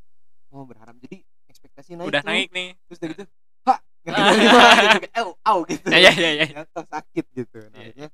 oh 0.50 0.66
berharap 0.66 0.98
jadi 0.98 1.22
ekspektasi 1.46 1.94
naik 1.94 2.10
udah 2.10 2.22
tuh. 2.22 2.30
naik 2.34 2.48
nih 2.50 2.68
terus 2.90 2.98
dari 2.98 3.12
gitu 3.14 3.24
pak 3.62 3.78
nggak 4.02 4.14
keterima 4.18 4.58
gitu 4.74 4.98
kayak 5.06 5.14
au 5.22 5.30
au 5.46 5.58
gitu 5.70 5.86
ya 5.94 5.98
ya 6.02 6.12
ya 6.18 6.30
ya 6.42 6.46
jatuh 6.62 6.86
sakit 6.90 7.26
gitu 7.30 7.58
nah, 7.70 7.78
Iya. 7.78 7.94
akhirnya 7.94 8.08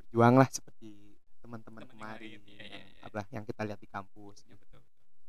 berjuang 0.00 0.34
lah 0.40 0.48
seperti 0.48 1.12
lah 3.12 3.26
yang 3.28 3.44
kita 3.44 3.62
lihat 3.68 3.78
di 3.78 3.88
kampus 3.88 4.48
Ya, 4.48 4.56
betul. 4.56 4.80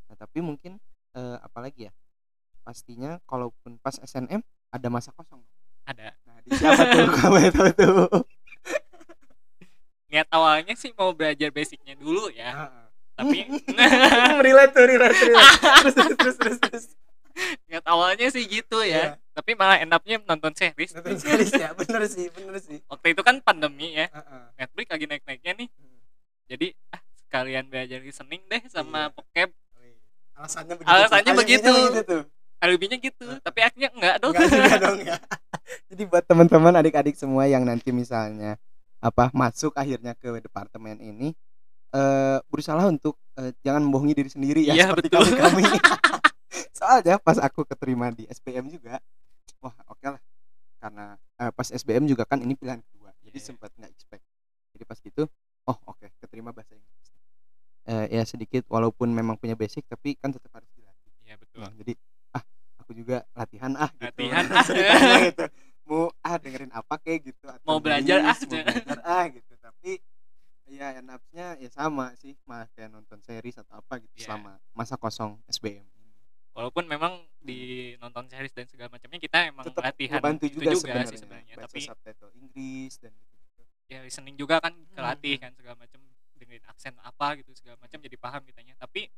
Nah, 0.07 0.15
tapi 0.15 0.39
mungkin 0.39 0.79
eh, 1.13 1.37
apalagi 1.43 1.91
ya? 1.91 1.93
Pastinya 2.63 3.19
kalaupun 3.27 3.75
pas 3.83 3.99
SNM 3.99 4.39
ada 4.71 4.87
masa 4.87 5.11
kosong. 5.11 5.43
Ada. 5.83 6.15
Siapa 6.49 6.83
tuh 6.91 7.07
kamu 7.17 7.37
tuh? 7.51 8.23
Niat 10.09 10.27
awalnya 10.29 10.73
sih 10.75 10.93
mau 10.93 11.09
belajar 11.11 11.49
basicnya 11.49 11.97
dulu 11.97 12.29
ya, 12.29 12.69
tapi 13.17 13.49
relate 14.45 14.73
tuh, 14.73 14.85
relate, 14.85 15.17
relate. 15.17 15.57
Terus, 15.57 15.95
terus, 15.95 16.13
terus, 16.13 16.35
terus, 16.37 16.57
terus. 16.61 16.85
niat 17.65 17.81
awalnya 17.89 18.29
sih 18.29 18.45
gitu 18.45 18.85
Iya. 18.85 19.17
ya. 19.17 19.33
Tapi 19.33 19.57
malah 19.57 19.81
end 19.81 19.89
up-nya 19.89 20.21
nonton 20.21 20.53
series. 20.53 20.93
Nonton 20.93 21.17
series 21.17 21.49
ya, 21.49 21.73
bener 21.73 22.05
sih, 22.05 22.29
bener 22.29 22.61
sih. 22.61 22.77
Waktu 22.85 23.17
itu 23.17 23.21
kan 23.25 23.41
pandemi 23.41 23.97
ya, 23.97 24.05
Heeh. 24.05 24.43
Netflix 24.61 24.85
lagi 24.93 25.05
naik-naiknya 25.09 25.51
nih. 25.65 25.67
Hmm. 25.73 25.97
Jadi 26.45 26.67
ah 26.93 27.01
sekalian 27.17 27.65
belajar 27.65 27.97
listening 28.05 28.45
deh 28.45 28.61
sama 28.69 29.09
Iya. 29.09 29.13
vocab. 29.17 29.49
Alasannya 30.33 30.73
begitu. 30.77 30.89
Alasannya 30.93 31.33
begitu. 31.33 31.73
Alibinya 31.73 32.03
tuh. 32.05 32.21
Alibinya 32.61 32.97
gitu, 33.01 33.27
tapi 33.41 33.59
akhirnya 33.65 33.89
enggak 33.97 34.15
dong. 34.21 34.33
Enggak 34.37 34.49
juga 34.53 34.77
dong 34.77 34.99
ya. 35.01 35.17
Jadi 35.89 36.03
buat 36.05 36.23
teman-teman 36.25 36.73
adik-adik 36.75 37.15
semua 37.15 37.47
yang 37.47 37.63
nanti 37.63 37.89
misalnya 37.91 38.59
apa 39.03 39.27
masuk 39.35 39.75
akhirnya 39.75 40.15
ke 40.15 40.31
departemen 40.39 40.95
ini 40.99 41.35
eh 41.93 42.39
berusaha 42.49 42.79
untuk 42.87 43.19
eh, 43.37 43.53
jangan 43.61 43.83
membohongi 43.85 44.15
diri 44.17 44.29
sendiri 44.31 44.61
ya 44.65 44.73
Iya, 44.73 44.85
seperti 44.91 45.07
betul. 45.13 45.37
kami 45.37 45.61
kami. 45.61 45.63
Soalnya 46.77 47.15
pas 47.21 47.37
aku 47.37 47.61
keterima 47.63 48.09
di 48.09 48.25
SBM 48.25 48.65
juga, 48.69 48.97
wah 49.61 49.73
oke 49.87 50.05
lah. 50.07 50.21
Karena 50.81 51.15
eh, 51.37 51.51
pas 51.53 51.67
SBM 51.69 52.09
juga 52.09 52.25
kan 52.25 52.41
ini 52.41 52.57
pilihan 52.57 52.81
kedua, 52.81 53.13
jadi 53.21 53.37
Iya. 53.37 53.45
sempat 53.45 53.69
nggak 53.77 53.91
expect. 53.93 54.23
Jadi 54.73 54.83
pas 54.83 54.97
gitu, 54.97 55.23
oh 55.69 55.77
oke 55.85 56.07
keterima 56.17 56.49
bahasa 56.49 56.73
Inggris. 56.73 57.07
Eh, 57.83 58.05
ya 58.15 58.23
sedikit 58.25 58.63
walaupun 58.71 59.11
memang 59.11 59.35
punya 59.37 59.53
basic 59.53 59.83
tapi 59.85 60.15
kan 60.17 60.31
tetap 60.33 60.49
harus 60.55 60.71
dilatih. 60.73 61.13
Iya 61.27 61.35
betul. 61.37 61.61
Nah, 61.61 61.71
jadi 61.77 61.93
aku 62.93 63.01
juga 63.01 63.17
latihan 63.33 63.73
ah 63.73 63.89
gitu. 63.89 64.05
Latihan, 64.05 64.45
ah. 64.53 64.65
Gitu. 65.25 65.45
Mau 65.83 66.07
ah 66.21 66.37
dengerin 66.37 66.71
apa 66.71 66.95
kayak 66.95 67.19
gitu 67.27 67.45
atau 67.49 67.65
Mau 67.65 67.81
belajar, 67.81 68.21
ah. 68.21 68.37
mau 68.37 68.61
belajar 68.61 68.99
ah 69.01 69.25
gitu. 69.27 69.53
Tapi 69.57 69.91
ya 70.69 70.87
enaknya 70.95 71.47
ya 71.59 71.69
sama 71.69 72.13
sih 72.15 72.37
mah 72.45 72.69
kayak 72.71 72.87
nonton 72.87 73.19
series 73.19 73.57
atau 73.57 73.77
apa 73.77 73.99
gitu 73.99 74.13
Iya. 74.15 74.25
selama 74.29 74.61
masa 74.71 74.95
kosong 74.95 75.41
SBM. 75.49 75.83
Walaupun 76.53 76.85
memang 76.85 77.17
di 77.41 77.93
nonton 77.97 78.29
series 78.29 78.53
dan 78.53 78.69
segala 78.69 78.93
macamnya 78.93 79.17
kita 79.17 79.49
emang 79.49 79.65
Tetap 79.65 79.89
latihan 79.89 80.21
ngebantu 80.21 80.45
itu 80.45 80.61
juga, 80.61 80.69
juga, 80.69 80.77
sebenarnya, 80.79 81.09
sih 81.09 81.19
sebenarnya. 81.19 81.53
Tapi 81.57 81.79
subtitle 81.81 82.31
Inggris 82.37 82.93
dan 83.01 83.11
gitu-gitu. 83.11 83.61
ya 83.89 83.99
listening 84.05 84.35
juga 84.37 84.55
kan 84.61 84.73
kelatih 84.93 85.35
Hmm. 85.35 85.43
kan 85.43 85.51
segala 85.57 85.75
macam 85.75 85.99
dengerin 86.37 86.65
aksen 86.69 86.93
apa 87.01 87.27
gitu 87.41 87.51
segala 87.57 87.75
macam 87.81 87.97
jadi 87.97 88.17
paham 88.21 88.41
kitanya. 88.45 88.73
Tapi 88.77 89.09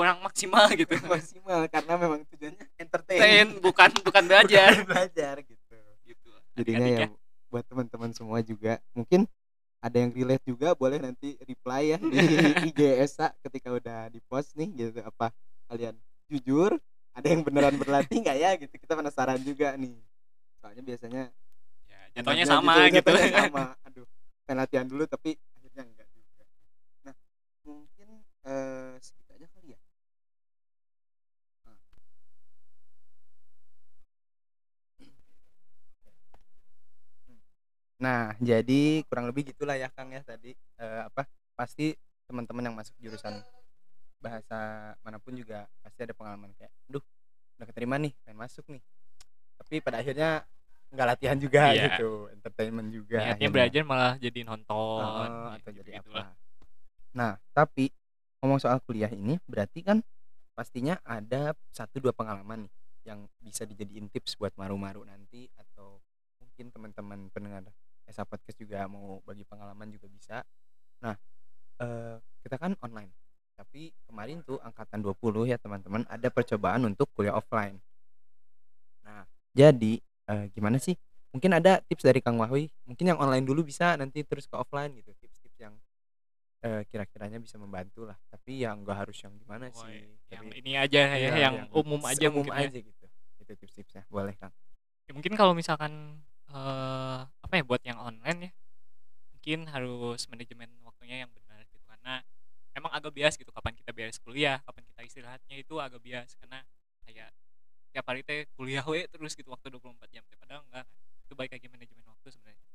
kurang 0.00 0.18
maksimal 0.24 0.64
gitu. 0.72 0.96
maksimal 1.04 1.60
karena 1.68 1.92
memang 2.00 2.20
tujuannya 2.32 2.64
entertain. 2.80 3.46
Bukan 3.60 3.90
bukan 4.00 4.22
belajar 4.24 4.72
Bukan 4.80 4.88
belajar 4.88 5.34
gitu. 5.44 5.76
gitu. 6.08 6.30
jadinya 6.56 6.88
ya 6.88 7.06
buat 7.50 7.66
teman-teman 7.68 8.10
semua 8.16 8.40
juga 8.40 8.80
mungkin 8.96 9.28
ada 9.80 9.96
yang 9.96 10.12
relate 10.12 10.44
juga 10.44 10.72
boleh 10.72 11.00
nanti 11.00 11.34
reply 11.44 11.96
ya 11.96 11.98
di 11.98 12.16
IG 12.72 12.80
Esa 13.00 13.32
ketika 13.42 13.72
udah 13.72 14.08
di 14.08 14.20
post 14.24 14.54
nih 14.54 14.68
gitu 14.76 15.00
apa 15.02 15.32
kalian 15.66 15.96
jujur 16.30 16.78
ada 17.10 17.26
yang 17.26 17.42
beneran 17.42 17.74
berlatih 17.74 18.22
nggak 18.22 18.38
ya 18.38 18.50
gitu 18.60 18.70
kita 18.76 18.92
penasaran 18.94 19.40
juga 19.42 19.74
nih 19.74 19.98
soalnya 20.62 20.82
biasanya 20.84 21.22
ya, 21.90 21.98
jatuhnya 22.16 22.44
sama 22.46 22.86
gitu. 22.88 23.02
jatuhnya 23.02 23.28
sama 23.34 23.64
aduh 23.88 24.06
pengen 24.46 24.56
latihan 24.62 24.86
dulu 24.86 25.04
tapi 25.10 25.34
akhirnya 25.58 25.82
enggak 25.90 26.08
juga 26.14 26.44
nah 27.02 27.14
mungkin 27.66 28.08
eh 28.46 28.94
segitu 29.02 29.30
aja 29.34 29.46
kali 29.50 29.68
ya 29.74 29.80
Nah. 31.66 31.78
Nah, 38.00 38.32
jadi 38.40 39.04
kurang 39.06 39.28
lebih 39.28 39.52
gitulah 39.52 39.76
ya 39.76 39.92
Kang 39.92 40.10
ya 40.10 40.24
tadi 40.24 40.56
Eh, 40.80 41.02
apa 41.04 41.28
pasti 41.52 41.92
teman-teman 42.24 42.64
yang 42.64 42.72
masuk 42.72 42.96
jurusan 42.96 43.36
bahasa 44.16 44.92
mana 45.04 45.20
pun 45.20 45.36
juga 45.36 45.68
pasti 45.84 46.00
ada 46.00 46.16
pengalaman 46.16 46.48
kayak, 46.56 46.72
duh 46.88 47.04
udah 47.60 47.66
keterima 47.68 48.00
nih, 48.00 48.16
pengen 48.24 48.40
masuk 48.40 48.64
nih. 48.72 48.80
Tapi 49.60 49.84
pada 49.84 50.00
akhirnya 50.00 50.48
nggak 50.88 51.06
latihan 51.06 51.36
juga 51.36 51.76
Iya. 51.76 52.00
gitu, 52.00 52.32
entertainment 52.32 52.88
juga. 52.88 53.20
Niatnya 53.20 53.36
akhirnya. 53.36 53.52
belajar 53.52 53.82
malah 53.84 54.14
jadi 54.16 54.40
nonton 54.48 55.04
Oh, 55.04 55.52
atau 55.52 55.68
gitu- 55.68 55.84
jadi 55.84 55.90
gitulah. 56.00 56.32
apa. 56.32 56.40
Nah, 57.12 57.32
tapi 57.52 57.92
ngomong 58.40 58.56
soal 58.56 58.80
kuliah 58.80 59.12
ini 59.12 59.36
berarti 59.44 59.84
kan 59.84 60.00
pastinya 60.56 60.96
ada 61.04 61.52
satu 61.68 62.00
dua 62.00 62.16
pengalaman 62.16 62.64
nih 62.64 62.72
yang 63.04 63.28
bisa 63.36 63.68
dijadiin 63.68 64.08
tips 64.08 64.40
buat 64.40 64.56
maru-maru 64.56 65.04
nanti 65.04 65.44
atau 65.60 66.00
mungkin 66.40 66.72
teman-teman 66.72 67.28
pendengar 67.28 67.68
Esa 68.10 68.26
Podcast 68.26 68.58
juga 68.58 68.82
mau 68.84 69.22
bagi 69.22 69.46
pengalaman 69.46 69.86
juga 69.88 70.10
bisa. 70.10 70.42
Nah, 70.98 71.14
eh, 71.78 72.18
kita 72.42 72.58
kan 72.58 72.74
online. 72.82 73.14
Tapi 73.54 73.94
kemarin 74.04 74.42
tuh 74.42 74.58
angkatan 74.58 74.98
20 74.98 75.46
ya 75.46 75.56
teman-teman 75.56 76.02
ada 76.08 76.28
percobaan 76.28 76.82
untuk 76.84 77.06
kuliah 77.14 77.32
offline. 77.32 77.78
Nah, 79.04 79.22
jadi 79.52 80.02
eh, 80.26 80.44
gimana 80.50 80.76
sih? 80.76 80.98
Mungkin 81.30 81.54
ada 81.54 81.78
tips 81.78 82.02
dari 82.02 82.18
Kang 82.18 82.36
Wahwi. 82.36 82.66
Mungkin 82.82 83.06
yang 83.06 83.18
online 83.22 83.46
dulu 83.46 83.62
bisa 83.62 83.94
nanti 83.94 84.26
terus 84.26 84.50
ke 84.50 84.58
offline 84.58 84.90
gitu. 84.98 85.14
Tips-tips 85.14 85.58
yang 85.62 85.74
eh, 86.60 86.82
kira-kiranya 86.90 87.38
bisa 87.38 87.56
membantu 87.56 88.04
lah. 88.04 88.18
Tapi 88.28 88.66
yang 88.66 88.82
enggak 88.82 89.06
harus 89.06 89.16
yang 89.22 89.32
gimana 89.38 89.70
Oh, 89.70 89.86
sih. 89.86 90.10
yang 90.28 90.44
Tapi- 90.50 90.58
ini 90.58 90.72
aja 90.76 91.00
ya, 91.06 91.16
Iya, 91.16 91.30
yang, 91.38 91.54
umum 91.72 92.02
aja 92.04 92.26
umum 92.28 92.50
ya. 92.50 92.66
aja 92.66 92.78
gitu. 92.82 93.06
Itu 93.40 93.52
tips-tipsnya. 93.56 94.02
Boleh, 94.10 94.34
Kang. 94.36 94.52
Ya, 95.08 95.12
mungkin 95.14 95.32
kalau 95.38 95.54
misalkan 95.54 96.20
eh 96.50 97.20
apa 97.26 97.54
ya 97.54 97.62
buat 97.62 97.82
yang 97.86 97.98
online 97.98 98.50
ya 98.50 98.52
mungkin 99.40 99.72
harus 99.72 100.28
manajemen 100.28 100.68
waktunya 100.84 101.24
yang 101.24 101.30
benar 101.32 101.64
gitu. 101.64 101.80
Karena 101.88 102.20
emang 102.76 102.92
agak 102.92 103.12
bias 103.16 103.34
gitu 103.40 103.48
kapan 103.56 103.72
kita 103.72 103.90
beres 103.96 104.20
kuliah 104.20 104.60
kapan 104.68 104.84
kita 104.84 105.00
istirahatnya 105.08 105.56
itu 105.56 105.74
agak 105.80 106.00
bias. 106.04 106.36
Karena 106.36 106.60
kayak 107.08 107.32
tiap 107.90 108.04
hari 108.06 108.20
teh 108.22 108.44
kuliah 108.54 108.84
we 108.84 109.08
terus 109.08 109.32
gitu 109.32 109.48
waktu 109.48 109.72
24 109.72 110.12
jam. 110.12 110.22
Padahal 110.36 110.62
enggak 110.68 110.84
itu 111.24 111.32
baik 111.32 111.50
lagi 111.56 111.66
manajemen 111.72 112.04
waktu 112.04 112.28
sebenarnya. 112.34 112.68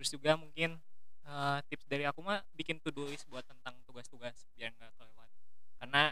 Terus 0.00 0.08
juga 0.16 0.32
mungkin 0.40 0.80
eh, 1.28 1.58
tips 1.68 1.84
dari 1.90 2.08
aku 2.08 2.24
mah 2.24 2.40
bikin 2.56 2.80
to 2.80 2.88
do 2.88 3.04
list 3.04 3.28
buat 3.28 3.44
tentang 3.44 3.76
tugas-tugas 3.84 4.48
biar 4.56 4.72
nggak 4.80 4.96
kelewat. 4.96 5.28
Karena 5.76 6.02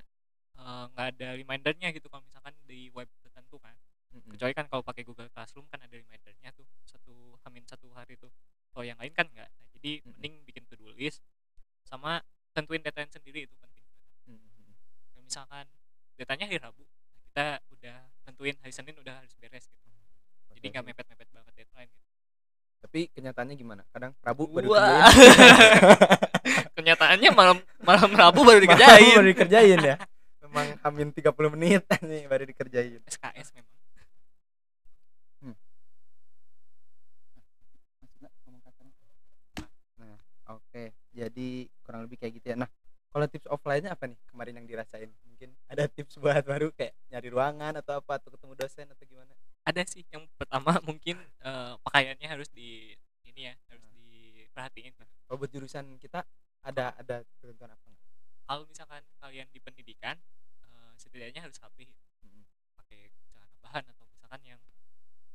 eh, 0.60 0.84
nggak 0.92 1.06
ada 1.16 1.28
remindernya 1.40 1.88
gitu 1.96 2.12
kalau 2.12 2.20
misalkan 2.20 2.52
di 2.68 2.92
web 2.92 3.08
tertentu 3.24 3.56
kan. 3.58 3.72
Kecuali 4.14 4.54
kan 4.54 4.70
kalau 4.70 4.86
pakai 4.86 5.02
Google 5.02 5.26
Classroom 5.32 5.66
kan 5.66 5.82
ada 5.82 5.90
remindernya 5.90 6.54
tuh 6.54 6.62
satu 6.86 7.34
hamin 7.42 7.66
satu 7.66 7.90
hari 7.98 8.14
tuh 8.14 8.30
kalau 8.84 8.92
yang 8.92 9.00
lain 9.00 9.14
kan 9.16 9.24
enggak 9.32 9.48
nah, 9.48 9.66
jadi 9.80 9.90
Mm-mm. 10.04 10.12
mending 10.12 10.34
bikin 10.44 10.62
to 10.68 10.76
do 10.76 10.92
list 10.92 11.24
sama 11.88 12.20
tentuin 12.52 12.84
deadline 12.84 13.08
sendiri 13.08 13.48
itu 13.48 13.56
penting. 13.56 13.80
Kayak 15.16 15.24
misalkan 15.24 15.64
datanya 16.20 16.44
hari 16.52 16.60
Rabu 16.60 16.84
nah, 16.84 17.20
kita 17.24 17.46
udah 17.72 17.96
tentuin 18.28 18.56
hari 18.60 18.72
Senin 18.76 18.92
udah 19.00 19.24
harus 19.24 19.32
beres 19.40 19.72
gitu 19.72 19.88
jadi 20.52 20.66
nggak 20.68 20.84
mepet-mepet 20.92 21.28
banget 21.32 21.52
deadline 21.56 21.88
gitu 21.88 22.12
Tapi 22.84 23.00
kenyataannya 23.16 23.56
gimana? 23.56 23.82
Kadang 23.88 24.12
Rabu 24.20 24.44
baru 24.52 24.76
Wah. 24.76 25.08
kenyataannya 26.76 27.30
malam 27.32 27.56
malam 27.80 28.12
Rabu 28.12 28.44
baru 28.44 28.60
dikerjain 28.60 29.16
baru 29.16 29.28
dikerjain 29.32 29.80
ya. 29.80 29.96
Memang 30.44 30.76
hamin 30.84 31.08
30 31.08 31.32
menit 31.56 31.88
nih 32.04 32.28
baru 32.28 32.44
dikerjain. 32.44 33.00
SKS 33.08 33.56
memang 33.56 33.72
Nah, 39.98 40.18
oke. 40.50 40.84
Jadi 41.30 41.68
kurang 41.84 42.04
lebih 42.06 42.16
kayak 42.20 42.32
gitu 42.40 42.46
ya. 42.52 42.56
Nah, 42.60 42.68
kalau 43.10 43.26
tips 43.30 43.46
offline-nya 43.48 43.94
apa 43.94 44.04
nih 44.10 44.18
kemarin 44.28 44.54
yang 44.60 44.66
dirasain? 44.68 45.10
Mungkin 45.24 45.50
ada 45.70 45.88
tips 45.88 46.18
buat 46.20 46.44
baru 46.44 46.68
kayak 46.74 46.92
nyari 47.10 47.28
ruangan 47.32 47.72
atau 47.80 47.98
apa 48.02 48.20
atau 48.20 48.30
ketemu 48.34 48.52
dosen 48.58 48.86
atau 48.90 49.04
gimana? 49.06 49.32
ada 49.64 49.82
sih 49.88 50.04
yang 50.12 50.28
pertama 50.36 50.76
mungkin 50.88 51.16
eh, 51.40 51.72
pakaiannya 51.80 52.28
harus 52.28 52.52
di 52.52 52.92
ini 53.24 53.48
ya 53.48 53.54
harus 53.72 53.84
diperhatiin 53.96 54.92
Kalau 55.24 55.36
buat 55.40 55.50
jurusan 55.50 55.96
kita 55.96 56.20
ada 56.64 56.92
ada 57.00 57.24
ketentuan 57.40 57.72
apa 57.72 57.80
nggak? 57.80 58.02
kalau 58.44 58.64
misalkan 58.68 59.02
kalian 59.24 59.48
di 59.48 59.58
pendidikan 59.64 60.20
eh, 60.68 60.92
setidaknya 61.00 61.40
harus 61.40 61.56
rapi 61.64 61.88
Mm-mm. 62.22 62.44
pakai 62.76 63.08
celana 63.24 63.56
bahan 63.64 63.84
atau 63.88 64.04
misalkan 64.12 64.40
yang 64.44 64.60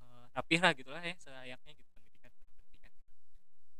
eh, 0.06 0.26
rapih 0.38 0.60
lah 0.62 0.72
gitulah 0.78 1.02
ya 1.02 1.18
selayaknya 1.18 1.72
gitu 1.74 1.90
pendidikan 1.98 2.32
pendidikan 2.70 2.92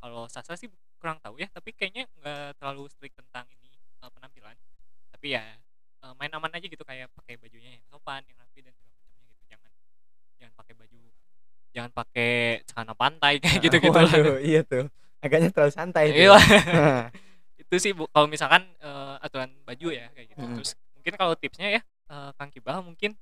kalau 0.02 0.26
sastra 0.26 0.58
sih 0.58 0.70
kurang 1.00 1.18
tahu 1.24 1.40
ya 1.40 1.48
tapi 1.50 1.72
kayaknya 1.74 2.06
nggak 2.20 2.60
terlalu 2.60 2.92
strict 2.92 3.16
tentang 3.16 3.48
ini 3.50 3.72
eh, 3.74 4.10
penampilan 4.12 4.56
tapi 5.10 5.28
ya 5.34 5.44
eh, 6.04 6.14
main 6.20 6.32
aman 6.36 6.52
aja 6.54 6.68
gitu 6.68 6.84
kayak 6.84 7.08
pakai 7.16 7.40
bajunya 7.40 7.80
yang 7.80 7.84
sopan 7.88 8.22
yang 8.28 8.38
rapi 8.38 8.60
dan 8.62 8.74
segala 8.76 8.94
macamnya 9.00 9.28
gitu 9.32 9.46
jangan 9.48 9.72
jangan 10.38 10.54
pakai 10.60 10.74
baju 10.76 11.00
jangan 11.70 11.92
pakai 11.96 12.34
celana 12.68 12.94
pantai 12.94 13.34
kayak 13.42 13.60
gitu 13.64 13.78
gitu 13.80 13.96
Waduh, 13.96 14.38
iya 14.42 14.62
tuh. 14.66 14.90
Agaknya 15.20 15.52
terlalu 15.52 15.74
santai 15.76 16.16
tuh. 16.16 16.32
Iya. 16.32 16.40
itu 17.70 17.76
sih 17.78 17.92
Bu. 17.94 18.10
kalau 18.10 18.26
misalkan 18.26 18.66
eh, 18.82 19.16
aturan 19.22 19.54
baju 19.62 19.94
ya 19.94 20.10
kayak 20.18 20.34
gitu 20.34 20.44
terus 20.58 20.74
mungkin 20.98 21.14
kalau 21.14 21.38
tipsnya 21.38 21.70
ya 21.78 21.82
eh, 22.10 22.30
Kang 22.34 22.50
Kibal 22.50 22.82
mungkin 22.82 23.14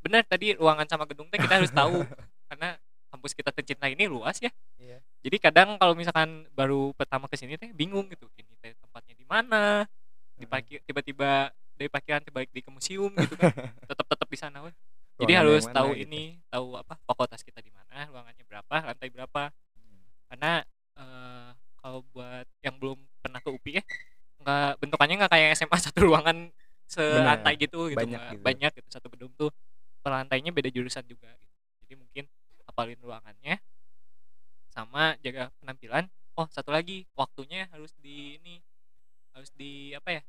benar 0.00 0.24
tadi 0.24 0.56
ruangan 0.56 0.88
sama 0.88 1.04
gedung 1.04 1.28
teh 1.28 1.36
kita 1.36 1.60
harus 1.60 1.68
tahu 1.68 2.00
karena 2.48 2.80
kampus 3.14 3.30
kita 3.32 3.50
tercinta 3.50 3.86
ini 3.86 4.04
luas 4.04 4.36
ya 4.36 4.50
Iya. 4.76 4.98
jadi 5.20 5.36
kadang 5.40 5.68
kalau 5.76 5.94
misalkan 5.94 6.50
baru 6.50 6.90
pertama 6.92 7.24
ke 7.24 7.34
sini 7.34 7.54
teh 7.54 7.70
bingung 7.70 8.04
gitu 8.06 8.26
ini 8.34 8.50
teh 8.58 8.74
tempatnya 8.76 9.14
di 9.14 9.22
mana 9.22 9.86
diparkir 10.34 10.82
tiba-tiba 10.82 11.48
dari 11.72 11.86
parkiran 11.86 12.22
balik 12.28 12.50
di 12.50 12.58
ke 12.58 12.68
museum 12.68 13.10
gitu 13.12 13.34
kan 13.34 13.50
tetap 13.86 14.02
tetap 14.04 14.26
di 14.26 14.36
sana 14.36 14.60
weh. 14.60 14.74
jadi 15.16 15.32
Ruangan 15.32 15.46
harus 15.46 15.62
tahu 15.68 15.90
gitu. 15.92 16.02
ini 16.04 16.22
tahu 16.44 16.66
apa 16.74 16.94
fakultas 17.04 17.40
kita 17.40 17.58
di 17.58 17.70
mana 17.70 18.04
ruangannya 18.04 18.42
berapa 18.42 18.76
lantai 18.84 19.08
berapa 19.08 19.42
Hmm. 19.74 20.02
karena 20.28 20.52
eh, 20.94 21.48
kalau 21.76 22.00
buat 22.08 22.46
yang 22.60 22.74
belum 22.74 22.94
pernah 23.20 23.38
ke 23.38 23.48
UPI 23.48 23.72
ya 23.74 23.82
nggak 24.36 24.70
bentukannya 24.78 25.14
nggak 25.16 25.32
kayak 25.32 25.48
SMA 25.54 25.78
satu 25.84 25.98
ruangan 26.04 26.50
selantai 26.84 27.54
gitu 27.56 27.88
gitu 27.88 27.96
banyak 27.96 28.10
nggak- 28.12 28.32
gitu. 28.32 28.42
banyak 28.42 28.70
gitu 28.72 28.88
satu 28.90 29.06
gedung 29.08 29.30
tuh 29.34 29.50
per 29.98 30.12
lantainya 30.12 30.50
beda 30.50 30.68
jurusan 30.68 31.02
juga 31.04 31.33
hafalin 32.84 33.00
ruangannya 33.00 33.56
sama 34.68 35.16
jaga 35.24 35.48
penampilan 35.56 36.04
oh 36.36 36.44
satu 36.52 36.68
lagi 36.68 37.08
waktunya 37.16 37.64
harus 37.72 37.96
di 37.96 38.36
ini 38.36 38.60
harus 39.32 39.48
di 39.56 39.96
apa 39.96 40.20
ya 40.20 40.22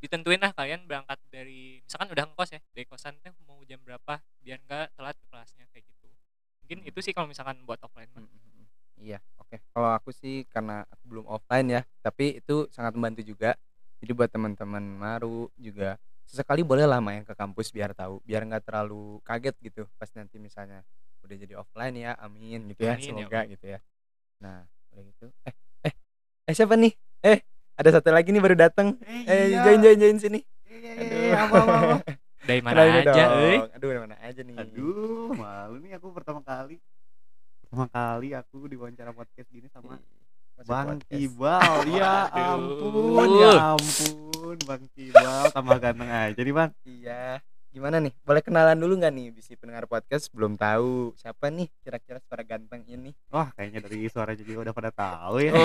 ditentuin 0.00 0.40
lah 0.40 0.56
kalian 0.56 0.88
berangkat 0.88 1.20
dari 1.28 1.84
misalkan 1.84 2.08
udah 2.16 2.24
ngekos 2.32 2.56
ya 2.56 2.60
dari 2.72 2.88
kosan 2.88 3.20
teh 3.20 3.28
mau 3.44 3.60
jam 3.68 3.76
berapa 3.84 4.24
biar 4.40 4.56
nggak 4.64 4.96
telat 4.96 5.20
ke 5.20 5.26
kelasnya 5.28 5.68
kayak 5.68 5.84
gitu 5.84 6.08
mungkin 6.64 6.78
itu 6.88 6.98
sih 7.04 7.12
kalau 7.12 7.28
misalkan 7.28 7.60
buat 7.68 7.76
offline 7.84 8.08
mah 8.16 8.24
Mm, 8.24 8.32
mm, 8.32 8.40
mm. 8.40 8.66
Iya, 8.96 9.20
oke. 9.36 9.60
Kalau 9.76 9.92
aku 9.92 10.08
sih 10.08 10.48
karena 10.48 10.80
aku 10.88 11.04
belum 11.04 11.28
offline 11.28 11.68
ya, 11.68 11.84
tapi 12.00 12.40
itu 12.40 12.64
sangat 12.72 12.96
membantu 12.96 13.20
juga. 13.20 13.52
Jadi 14.00 14.08
buat 14.16 14.32
teman-teman 14.32 14.80
baru 14.96 15.52
juga 15.60 16.00
sesekali 16.24 16.64
boleh 16.64 16.88
lah 16.88 17.04
main 17.04 17.20
ke 17.20 17.36
kampus 17.36 17.68
biar 17.76 17.92
tahu, 17.92 18.24
biar 18.24 18.48
nggak 18.48 18.64
terlalu 18.64 19.20
kaget 19.20 19.52
gitu 19.60 19.84
pas 20.00 20.08
nanti 20.16 20.40
misalnya 20.40 20.80
udah 21.26 21.36
jadi 21.36 21.54
offline 21.58 21.94
ya, 21.98 22.12
amin 22.22 22.70
gitu 22.70 22.80
ya, 22.86 22.94
Amin, 22.94 23.02
ya 23.02 23.06
semoga 23.10 23.38
Allah. 23.42 23.52
gitu 23.52 23.64
ya. 23.66 23.78
Nah, 24.38 24.58
udah 24.94 25.02
gitu. 25.02 25.26
Eh, 25.42 25.54
eh, 25.90 25.94
eh 26.46 26.54
siapa 26.54 26.74
nih? 26.78 26.92
Eh, 27.26 27.38
ada 27.76 27.90
satu 27.92 28.08
lagi 28.14 28.30
nih 28.30 28.42
baru 28.42 28.56
datang. 28.56 28.94
Eh, 29.04 29.52
iya. 29.52 29.66
join 29.66 29.82
join 29.82 29.98
join 29.98 30.16
sini. 30.22 30.40
Iya, 30.70 30.78
iya, 30.78 30.92
Aduh. 30.96 31.18
iya, 31.18 31.36
apa, 31.42 31.56
apa, 31.58 31.74
apa. 31.76 31.96
dari 32.46 32.60
mana 32.62 32.74
Kenalin 32.78 32.94
aja 33.02 33.24
euy 33.34 33.58
Aduh, 33.74 33.88
dari 33.90 34.00
mana 34.00 34.14
aja 34.22 34.40
nih. 34.46 34.54
Aduh, 34.54 35.28
malu 35.34 35.76
nih 35.82 35.92
aku 35.98 36.06
pertama 36.14 36.40
kali. 36.46 36.78
Pertama 37.66 37.86
kali 37.90 38.28
aku 38.38 38.70
diwawancara 38.70 39.10
podcast 39.10 39.48
gini 39.50 39.66
sama 39.66 39.98
Bang 40.64 41.02
podcast. 41.02 41.10
Kibal. 41.10 41.74
Ya 41.90 42.30
ampun, 42.32 43.28
ya 43.36 43.52
ampun, 43.76 44.56
Bang 44.64 44.84
Kibal 44.96 45.52
tambah 45.52 45.76
ganteng 45.82 46.08
aja 46.08 46.40
nih, 46.40 46.54
Bang. 46.54 46.70
Iya. 46.86 47.44
Gimana 47.76 48.00
nih? 48.00 48.08
Boleh 48.24 48.40
kenalan 48.40 48.72
dulu 48.72 48.96
nggak 48.96 49.12
nih 49.12 49.28
bisi 49.30 49.52
pendengar 49.52 49.84
podcast 49.84 50.32
belum 50.32 50.56
tahu 50.56 51.12
siapa 51.12 51.52
nih 51.52 51.68
kira-kira 51.84 52.16
suara 52.24 52.40
ganteng 52.40 52.80
ini? 52.88 53.12
Wah, 53.28 53.52
kayaknya 53.52 53.84
dari 53.84 54.08
suaranya 54.08 54.40
juga 54.40 54.64
udah 54.64 54.74
pada 54.74 54.88
tahu 54.88 55.44
ya. 55.44 55.52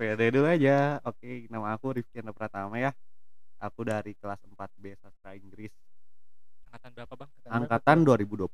Pede 0.00 0.32
dulu 0.32 0.48
aja. 0.48 0.96
Oke, 1.04 1.44
nama 1.46 1.76
aku 1.76 1.92
Rifki 1.92 2.24
Anda 2.24 2.32
Pratama 2.32 2.80
ya. 2.80 2.96
Aku 3.60 3.84
dari 3.84 4.16
kelas 4.16 4.40
4B 4.48 4.96
Sastra 4.96 5.36
Inggris 5.36 5.68
angkatan 6.72 6.90
berapa 6.96 7.14
bang 7.14 7.28
angkatan 7.52 7.96
2020. 8.00 8.48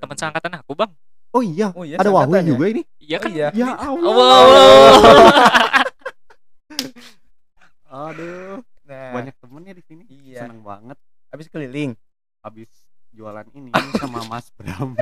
teman 0.00 0.16
seangkatan 0.16 0.52
aku 0.56 0.72
bang 0.72 0.88
Oh 1.32 1.44
iya, 1.44 1.68
Oh 1.76 1.84
iya, 1.84 2.00
ada 2.00 2.08
Wahyu 2.08 2.32
ya? 2.32 2.48
juga 2.48 2.64
ini. 2.64 2.82
iya 2.96 3.16
Oh 3.16 3.22
kan 3.22 3.30
iya. 3.30 3.48
Ya 3.52 3.68
Oh, 3.76 3.92
Allah. 3.92 4.08
wow, 4.08 4.44
wow. 4.48 4.96
Aduh, 8.08 8.64
Nah, 8.92 9.12
banyak 9.12 9.34
temennya 9.34 9.72
di 9.72 9.82
sini. 9.82 10.02
Iya. 10.06 10.44
Seneng 10.44 10.60
banget 10.60 10.98
habis 11.28 11.48
keliling. 11.48 11.96
habis 12.38 12.68
jualan 13.10 13.46
ini 13.50 13.70
sama 14.02 14.26
Mas 14.26 14.50
Bram. 14.50 14.98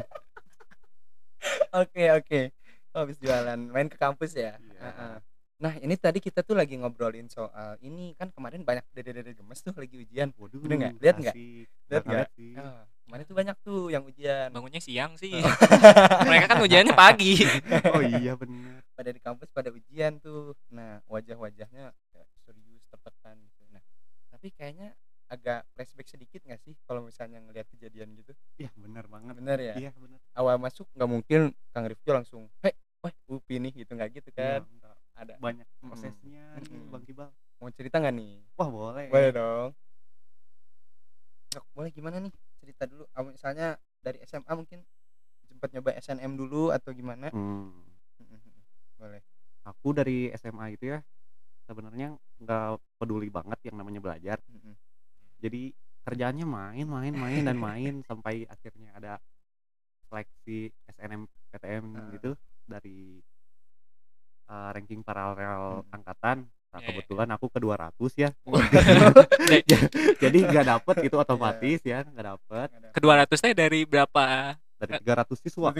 Oke, 1.72 2.04
oke. 2.12 2.40
Habis 2.92 3.16
jualan 3.16 3.56
main 3.56 3.86
ke 3.86 3.96
kampus 3.96 4.34
ya. 4.34 4.54
Iya. 4.56 4.80
Heeh. 4.82 5.14
Nah, 5.56 5.76
ini 5.76 5.92
tadi 5.94 6.18
kita 6.18 6.40
tuh 6.40 6.52
lagi 6.52 6.72
ngobrolin 6.74 7.28
soal 7.28 7.76
ini 7.80 8.12
kan 8.14 8.28
kemarin 8.28 8.60
banyak 8.60 8.80
dede-dede 8.90 9.32
gemes 9.34 9.60
tuh 9.60 9.72
lagi 9.74 9.92
ujian. 9.94 10.32
Waduh, 10.34 10.56
Udah 10.58 10.76
nggak? 10.78 10.92
Lihat 10.98 11.16
nggak? 11.18 11.34
Lihat 11.86 12.02
Nggak 12.04 12.28
kemarin 13.02 13.24
tuh 13.24 13.36
banyak 13.36 13.56
tuh 13.60 13.80
yang 13.88 14.04
ujian. 14.04 14.48
bangunnya 14.48 14.78
siang 14.78 15.18
sih 15.18 15.34
mereka 16.30 16.46
kan 16.46 16.62
ujiannya 16.62 16.94
pagi 16.94 17.42
Oh 17.90 17.98
iya 17.98 18.38
bener. 18.38 18.86
pada 18.94 19.10
di 19.10 19.18
kampus 19.18 19.50
pada 19.50 19.66
ujian 19.68 20.22
tuh 20.22 20.54
nah 20.70 21.02
wajah-wajahnya 21.04 21.90
kayak 22.06 22.28
serius 22.40 22.86
tertekan 22.86 23.34
tapi 24.40 24.56
kayaknya 24.56 24.96
agak 25.28 25.68
flashback 25.76 26.08
sedikit 26.08 26.40
nggak 26.40 26.56
sih 26.64 26.72
kalau 26.88 27.04
misalnya 27.04 27.44
ngelihat 27.44 27.68
kejadian 27.68 28.16
gitu 28.16 28.32
Iya 28.56 28.72
bener 28.72 29.04
banget. 29.04 29.36
bener 29.36 29.58
ya 29.60 29.74
Iya 29.76 29.90
bener. 29.92 30.16
awal 30.32 30.56
masuk 30.56 30.88
nggak 30.96 31.10
mungkin 31.12 31.40
kang 31.76 31.84
Rifki 31.84 32.08
langsung 32.08 32.48
hei 32.64 32.72
wah 33.04 33.12
upi 33.28 33.60
nih 33.60 33.84
gitu 33.84 33.92
nggak 33.92 34.16
gitu 34.16 34.32
Iya, 34.32 34.64
kan 34.64 34.64
enggak. 34.64 34.96
ada 35.12 35.34
banyak 35.36 35.68
prosesnya 35.76 36.56
nih, 36.56 36.72
Mm-mm. 36.72 36.88
Bang 36.88 37.04
Kibal. 37.04 37.28
mau 37.60 37.68
cerita 37.68 38.00
nggak 38.00 38.16
nih 38.16 38.32
Wah 38.56 38.68
boleh. 38.72 39.06
boleh 39.06 39.30
dong 39.30 39.68
Sok, 41.52 41.64
boleh 41.76 41.90
gimana 41.92 42.16
nih 42.16 42.32
cerita 42.56 42.88
dulu 42.88 43.04
misalnya 43.22 43.76
dari 44.00 44.24
SMA 44.24 44.52
mungkin 44.56 44.80
sempat 45.44 45.68
nyoba 45.68 46.00
SNM 46.00 46.32
dulu 46.32 46.72
atau 46.72 46.96
gimana 46.96 47.28
Hmm. 47.28 47.76
boleh 48.96 49.20
Aku 49.68 49.92
dari 49.92 50.32
SMA 50.32 50.72
itu 50.72 50.88
ya 50.88 51.04
sebenarnya 51.70 52.08
nggak 52.36 52.68
peduli 52.98 53.30
banget 53.30 53.62
yang 53.62 53.78
namanya 53.78 54.02
belajar. 54.02 54.42
Jadi 55.38 55.70
kerjaannya 56.02 56.42
main, 56.42 56.82
main, 56.84 57.14
main 57.14 57.42
dan 57.42 57.54
main 57.56 57.94
sampai 58.10 58.42
akhirnya 58.44 58.90
ada 58.92 59.12
seleksi 60.04 60.74
SNMPTN 60.90 61.84
Ah. 61.92 62.10
gitu 62.10 62.30
dari 62.64 63.22
uh, 64.46 64.74
ranking 64.74 65.00
paralel 65.00 65.86
Mm. 65.86 65.94
angkatan. 65.94 66.38
Nah, 66.70 66.78
Iya, 66.78 66.82
iya. 66.82 66.88
kebetulan 66.92 67.28
aku 67.30 67.46
ke 67.46 67.58
200 67.58 68.14
ya. 68.16 68.30
Jadi 70.22 70.38
nggak 70.40 70.66
dapet 70.68 70.94
gitu 71.02 71.16
otomatis 71.16 71.80
ya, 71.82 72.02
nggak 72.04 72.26
dapet 72.28 72.68
kedua 72.92 73.14
ratus 73.18 73.38
teh 73.38 73.50
dari 73.52 73.82
berapa 73.82 74.54
dari 74.78 74.92
300 74.96 75.34
siswa. 75.36 75.70
Oh, 75.70 75.74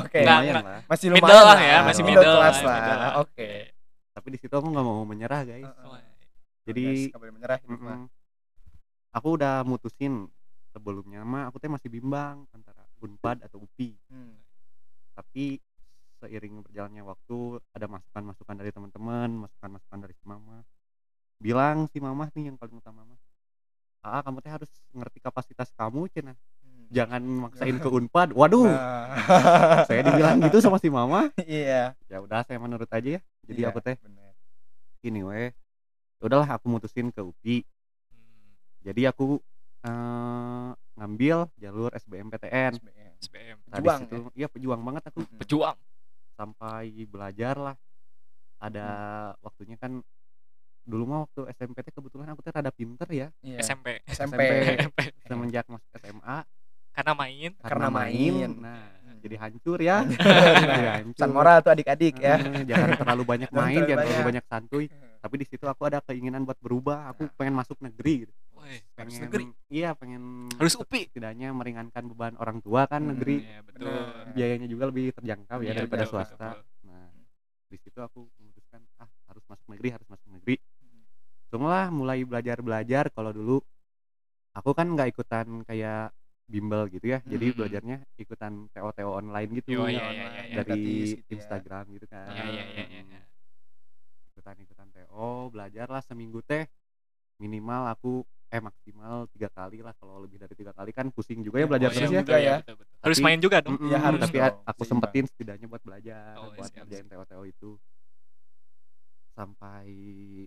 oke 0.00 0.14
nggak, 0.16 0.38
Lumayan 0.40 0.54
lah. 0.56 0.80
masih 0.86 1.06
Middle 1.10 1.26
lumayan 1.28 1.44
lah 1.44 1.58
ya, 1.60 1.78
masih 1.82 2.02
middle 2.02 2.22
middle 2.22 2.38
class 2.38 2.56
lah, 2.56 2.64
lah 2.64 2.76
middle 2.78 2.94
lah. 2.96 3.12
Tapi 4.10 4.26
di 4.34 4.38
situ 4.38 4.52
aku 4.52 4.66
nggak 4.68 4.86
mau 4.86 5.02
menyerah 5.06 5.42
guys. 5.46 5.66
Heeh. 5.66 6.02
Jadi 6.68 6.82
Guys, 6.86 7.02
nggak 7.10 7.20
boleh 7.20 7.34
menyerah 7.34 7.58
mah. 7.64 7.74
Mm-mm. 7.74 8.00
Aku 9.10 9.28
udah 9.34 9.66
mutusin 9.66 10.30
sebelumnya 10.70 11.26
mah 11.26 11.50
aku 11.50 11.58
teh 11.58 11.70
masih 11.70 11.90
bimbang 11.90 12.46
antara 12.54 12.86
Unpad 13.02 13.42
atau 13.42 13.64
UPI. 13.64 13.96
Hmm. 14.12 14.38
Tapi 15.16 15.58
seiring 16.20 16.62
berjalannya 16.62 17.02
waktu 17.02 17.58
ada 17.72 17.86
masukan-masukan 17.88 18.54
dari 18.60 18.70
teman-teman, 18.70 19.48
masukan-masukan 19.48 19.98
dari 20.04 20.14
si 20.14 20.24
mama. 20.28 20.62
Bilang 21.40 21.88
si 21.88 21.98
mama 21.98 22.28
nih 22.36 22.52
yang 22.52 22.56
paling 22.60 22.76
utama 22.76 23.02
mah. 23.02 23.20
Ah, 24.04 24.20
kamu 24.20 24.44
teh 24.44 24.52
harus 24.52 24.70
ngerti 24.92 25.18
kapasitas 25.20 25.72
kamu, 25.72 26.08
Cina. 26.12 26.36
Hmm. 26.90 26.96
Jangan 26.96 27.22
maksain 27.22 27.76
ke 27.76 27.86
Unpad. 27.88 28.28
Waduh, 28.32 28.66
Nah. 28.66 29.14
saya 29.86 30.02
dibilang 30.02 30.42
gitu 30.42 30.58
sama 30.58 30.76
si 30.76 30.90
mama. 30.90 31.30
iya 31.40 31.94
Ya 32.04 32.18
udah, 32.18 32.42
saya 32.42 32.58
menurut 32.58 32.86
aja 32.86 33.08
ya. 33.08 33.20
Jadi 33.44 33.60
iya, 33.60 33.70
aku 33.70 33.78
teh 33.78 33.94
bener. 33.96 34.34
ini 35.00 35.22
weh. 35.22 35.54
Ya 36.18 36.24
udahlah 36.24 36.50
aku 36.50 36.66
mutusin 36.66 37.08
ke 37.08 37.20
UPI. 37.20 37.62
Hmm, 38.10 38.50
Jadi 38.82 39.06
aku 39.06 39.38
eh, 39.80 40.68
ngambil 40.94 41.48
jalur 41.56 41.94
SBMPTN. 41.94 42.72
SBM. 42.76 43.14
SBM 43.20 43.56
Nah, 43.62 43.76
Pejuang, 43.76 44.00
situ 44.02 44.16
iya 44.34 44.46
pejuang 44.46 44.80
banget 44.80 45.02
aku 45.06 45.22
Mm-mm. 45.22 45.38
pejuang 45.38 45.78
sampai 46.32 46.90
belajar 47.06 47.54
lah. 47.54 47.76
Ada 48.58 48.86
Hmm. 49.30 49.36
waktunya 49.40 49.76
kan 49.76 50.02
dulu 50.82 51.04
mah 51.06 51.18
waktu 51.22 51.48
SMPT 51.50 51.92
kebetulan 51.92 52.28
aku 52.28 52.40
tuh 52.40 52.50
rada 52.50 52.68
pinter 52.68 53.06
ya 53.06 53.28
Iya. 53.40 53.62
SMP 53.62 54.02
SMP 54.04 54.40
SMP. 54.74 54.98
semenjak 55.22 55.64
masuk 55.64 55.86
SMA 55.94 56.42
karena 56.90 57.12
main 57.14 57.50
Karena 57.56 57.88
main. 57.88 58.50
nah 58.56 58.80
Hmm. 59.00 59.18
jadi 59.20 59.36
hancur 59.38 59.78
ya 59.78 60.00
jadi 60.64 60.86
hancur 60.96 61.18
Pesan 61.18 61.30
moral 61.30 61.60
tuh 61.60 61.70
adik-adik 61.70 62.14
ya 62.16 62.36
Eh, 62.36 62.64
jangan 62.64 62.96
terlalu 62.96 63.22
banyak 63.26 63.50
main 63.50 63.74
terlalu 63.74 63.88
jangan 63.90 64.04
terlalu 64.06 64.24
banyak. 64.26 64.44
santuy 64.46 64.84
tapi 65.18 65.34
di 65.36 65.46
situ 65.46 65.64
aku 65.64 65.82
ada 65.84 65.98
keinginan 66.00 66.42
buat 66.42 66.56
berubah 66.56 67.10
aku 67.10 67.28
pengen 67.34 67.52
masuk 67.52 67.76
negeri 67.78 68.24
gitu. 68.24 68.32
Harus 68.56 68.80
pengen 68.94 69.20
negeri. 69.22 69.44
iya 69.68 69.92
pengen 69.92 70.22
harus 70.54 70.72
UPI 70.74 71.00
setidaknya 71.06 71.48
meringankan 71.50 72.02
beban 72.06 72.32
orang 72.34 72.60
tua 72.60 72.84
kan 72.84 73.02
Hmm, 73.02 73.10
negeri 73.10 73.36
Iya, 73.42 73.60
betul 73.60 73.84
Bener. 73.84 74.32
biayanya 74.32 74.66
juga 74.66 74.84
lebih 74.86 75.04
terjangkau 75.12 75.58
ya 75.58 75.66
Iya, 75.66 75.72
daripada 75.76 76.02
betul, 76.02 76.12
swasta 76.14 76.48
betul. 76.50 76.62
nah 76.82 77.06
di 77.66 77.76
situ 77.76 77.98
aku 77.98 78.20
memutuskan 78.36 78.80
ah 78.96 79.10
harus 79.26 79.44
masuk 79.44 79.66
negeri 79.68 79.88
harus 79.90 80.08
masuk 80.08 80.28
negeri 80.30 80.56
Hmm. 80.80 81.02
Tunggulah 81.48 81.86
mulai 81.90 82.22
belajar 82.22 82.56
belajar 82.58 83.04
kalau 83.08 83.30
dulu 83.30 83.56
aku 84.52 84.70
kan 84.70 84.88
nggak 84.88 85.10
ikutan 85.10 85.60
kayak 85.62 86.08
bimbel 86.50 86.82
gitu 86.88 87.06
ya 87.06 87.18
jadi 87.22 87.46
Hmm. 87.46 87.56
belajarnya 87.56 87.96
ikutan 88.16 88.52
TO 88.68 88.90
TO 88.90 89.10
online 89.12 89.50
gitu 89.54 89.68
Yo, 89.72 89.80
Iya, 89.80 89.88
iya, 89.88 90.02
iya, 90.02 90.02
online, 90.02 90.34
iya. 90.44 90.56
dari 90.56 90.66
gratis 90.66 91.08
gitu 91.08 91.22
ya. 91.22 91.32
Instagram 91.32 91.84
gitu 91.90 92.06
kan 92.06 92.26
Iya, 92.28 92.42
iya, 92.44 92.64
iya, 92.66 92.84
iya, 92.84 93.00
Mm. 93.00 93.08
iya. 93.08 93.22
ikutan 94.28 94.56
ikutan 94.58 94.88
TO 94.90 95.26
belajar 95.48 95.86
lah 95.86 96.02
seminggu 96.02 96.42
teh 96.42 96.66
minimal 97.36 97.88
aku 97.88 98.12
eh 98.48 98.58
maksimal 98.58 99.30
tiga 99.30 99.46
kali 99.48 99.78
lah 99.78 99.94
kalau 99.94 100.18
lebih 100.18 100.36
dari 100.36 100.52
tiga 100.52 100.72
kali 100.72 100.90
kan 100.90 101.06
pusing 101.08 101.38
juga 101.38 101.56
ya 101.56 101.66
belajar 101.66 101.86
Oh, 101.86 101.94
terus 101.94 102.02
iya, 102.04 102.12
ya 102.12 102.20
betul, 102.20 102.40
ya. 102.40 102.56
betul, 102.58 102.74
betul. 102.76 102.96
harus 103.00 103.16
Tapi- 103.16 103.24
main 103.24 103.38
juga 103.38 103.56
dong 103.60 103.72
Mm-mm, 103.72 103.88
Ya, 103.88 103.98
harus 104.00 104.20
tapi 104.20 104.36
dong, 104.36 104.46
aku 104.66 104.80
seimbang. 104.80 104.88
sempetin 105.06 105.24
setidaknya 105.24 105.66
buat 105.66 105.82
belajar 105.82 106.30
Oh, 106.36 106.50
buat 106.50 106.66
siap, 106.66 106.76
ngerjain 106.82 107.06
siap. 107.06 107.12
TO-TO 107.16 107.42
itu 107.46 107.70
sampai 109.30 109.88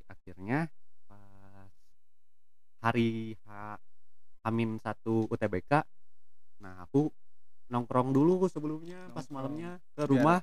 akhirnya 0.06 0.60
pas 1.08 1.72
hari 2.82 3.10
H 3.40 3.50
Amin 4.44 4.76
satu 4.78 5.26
UTBK 5.28 5.72
nah 6.60 6.80
aku 6.82 7.12
nongkrong 7.66 8.12
dulu 8.12 8.46
sebelumnya 8.46 9.10
pas 9.10 9.24
Nongkrong. 9.24 9.34
malamnya 9.34 9.72
ke 9.92 10.04
rumah 10.06 10.40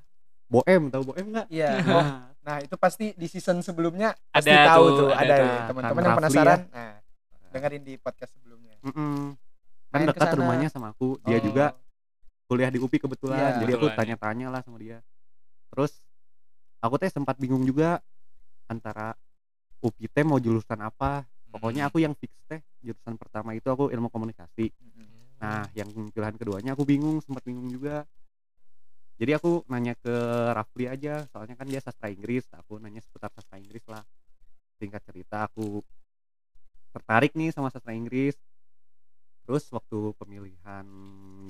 Boem 0.47 0.91
tahu 0.91 1.15
Boem 1.15 1.31
nggak? 1.31 1.47
Iya. 1.47 1.79
Oh, 1.79 2.03
Nah, 2.03 2.27
nah 2.43 2.57
itu 2.59 2.75
pasti 2.75 3.15
di 3.15 3.25
season 3.25 3.61
sebelumnya 3.61 4.19
pasti 4.27 4.51
Ada 4.51 4.67
tahu 4.69 4.85
tuh, 4.85 4.97
tuh, 4.99 5.09
ada 5.13 5.23
ada 5.23 5.37
ya. 5.39 5.63
teman-teman 5.65 6.03
yang 6.03 6.19
penasaran. 6.19 6.61
Nah, 6.69 6.95
dengerin 7.51 7.83
di 7.83 7.95
podcast 7.97 8.35
sebelumnya. 8.35 8.75
mm-mm. 8.81 9.39
kan 9.87 9.97
Main 9.97 10.07
dekat 10.07 10.21
ke 10.21 10.27
sana. 10.29 10.41
rumahnya 10.41 10.69
sama 10.69 10.91
aku 10.91 11.23
dia 11.23 11.39
Oh. 11.39 11.43
juga 11.45 11.65
kuliah 12.47 12.67
di 12.67 12.79
UPI 12.79 12.99
kebetulan 12.99 13.39
Iya. 13.39 13.49
jadi 13.59 13.71
aku 13.71 13.79
Kebetulan, 13.79 13.95
ya. 13.95 13.99
tanya-tanya 14.01 14.47
lah 14.49 14.61
sama 14.61 14.77
dia 14.77 14.99
terus 15.69 15.93
aku 16.79 16.95
teh 16.97 17.07
sempat 17.09 17.37
bingung 17.37 17.63
juga 17.63 18.03
antara 18.67 19.15
UPI 19.79 20.07
teh 20.09 20.23
mau 20.23 20.37
jurusan 20.37 20.79
apa 20.79 21.23
pokoknya 21.51 21.91
aku 21.91 21.99
yang 21.99 22.15
fix 22.15 22.31
teh 22.47 22.63
jurusan 22.81 23.19
pertama 23.19 23.53
itu 23.53 23.67
aku 23.67 23.91
ilmu 23.91 24.09
komunikasi. 24.09 24.71
Mm-mm. 24.71 25.09
nah 25.41 25.65
yang 25.73 25.89
pilihan 26.13 26.37
keduanya 26.37 26.77
aku 26.77 26.85
bingung 26.87 27.19
sempat 27.25 27.43
bingung 27.45 27.67
juga. 27.69 28.07
Jadi 29.21 29.37
aku 29.37 29.69
nanya 29.69 29.93
ke 30.01 30.15
Rafli 30.57 30.89
aja 30.89 31.29
soalnya 31.29 31.53
kan 31.53 31.69
dia 31.69 31.81
sastra 31.85 32.09
Inggris 32.09 32.49
aku 32.57 32.81
nanya 32.81 33.05
seputar 33.05 33.29
sastra 33.37 33.61
Inggris 33.61 33.85
lah. 33.85 34.01
Singkat 34.81 35.03
cerita 35.05 35.45
aku 35.45 35.85
tertarik 36.97 37.37
nih 37.37 37.53
sama 37.53 37.69
sastra 37.69 37.93
Inggris. 37.93 38.37
Terus 39.45 39.67
waktu 39.75 40.15
pemilihan 40.17 40.87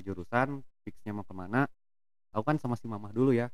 jurusan 0.03 0.65
fixnya 0.83 1.15
mau 1.15 1.23
ke 1.23 1.31
mana 1.31 1.69
aku 2.31 2.43
kan 2.47 2.57
sama 2.59 2.75
si 2.75 2.87
mamah 2.87 3.11
dulu 3.13 3.31
ya. 3.35 3.47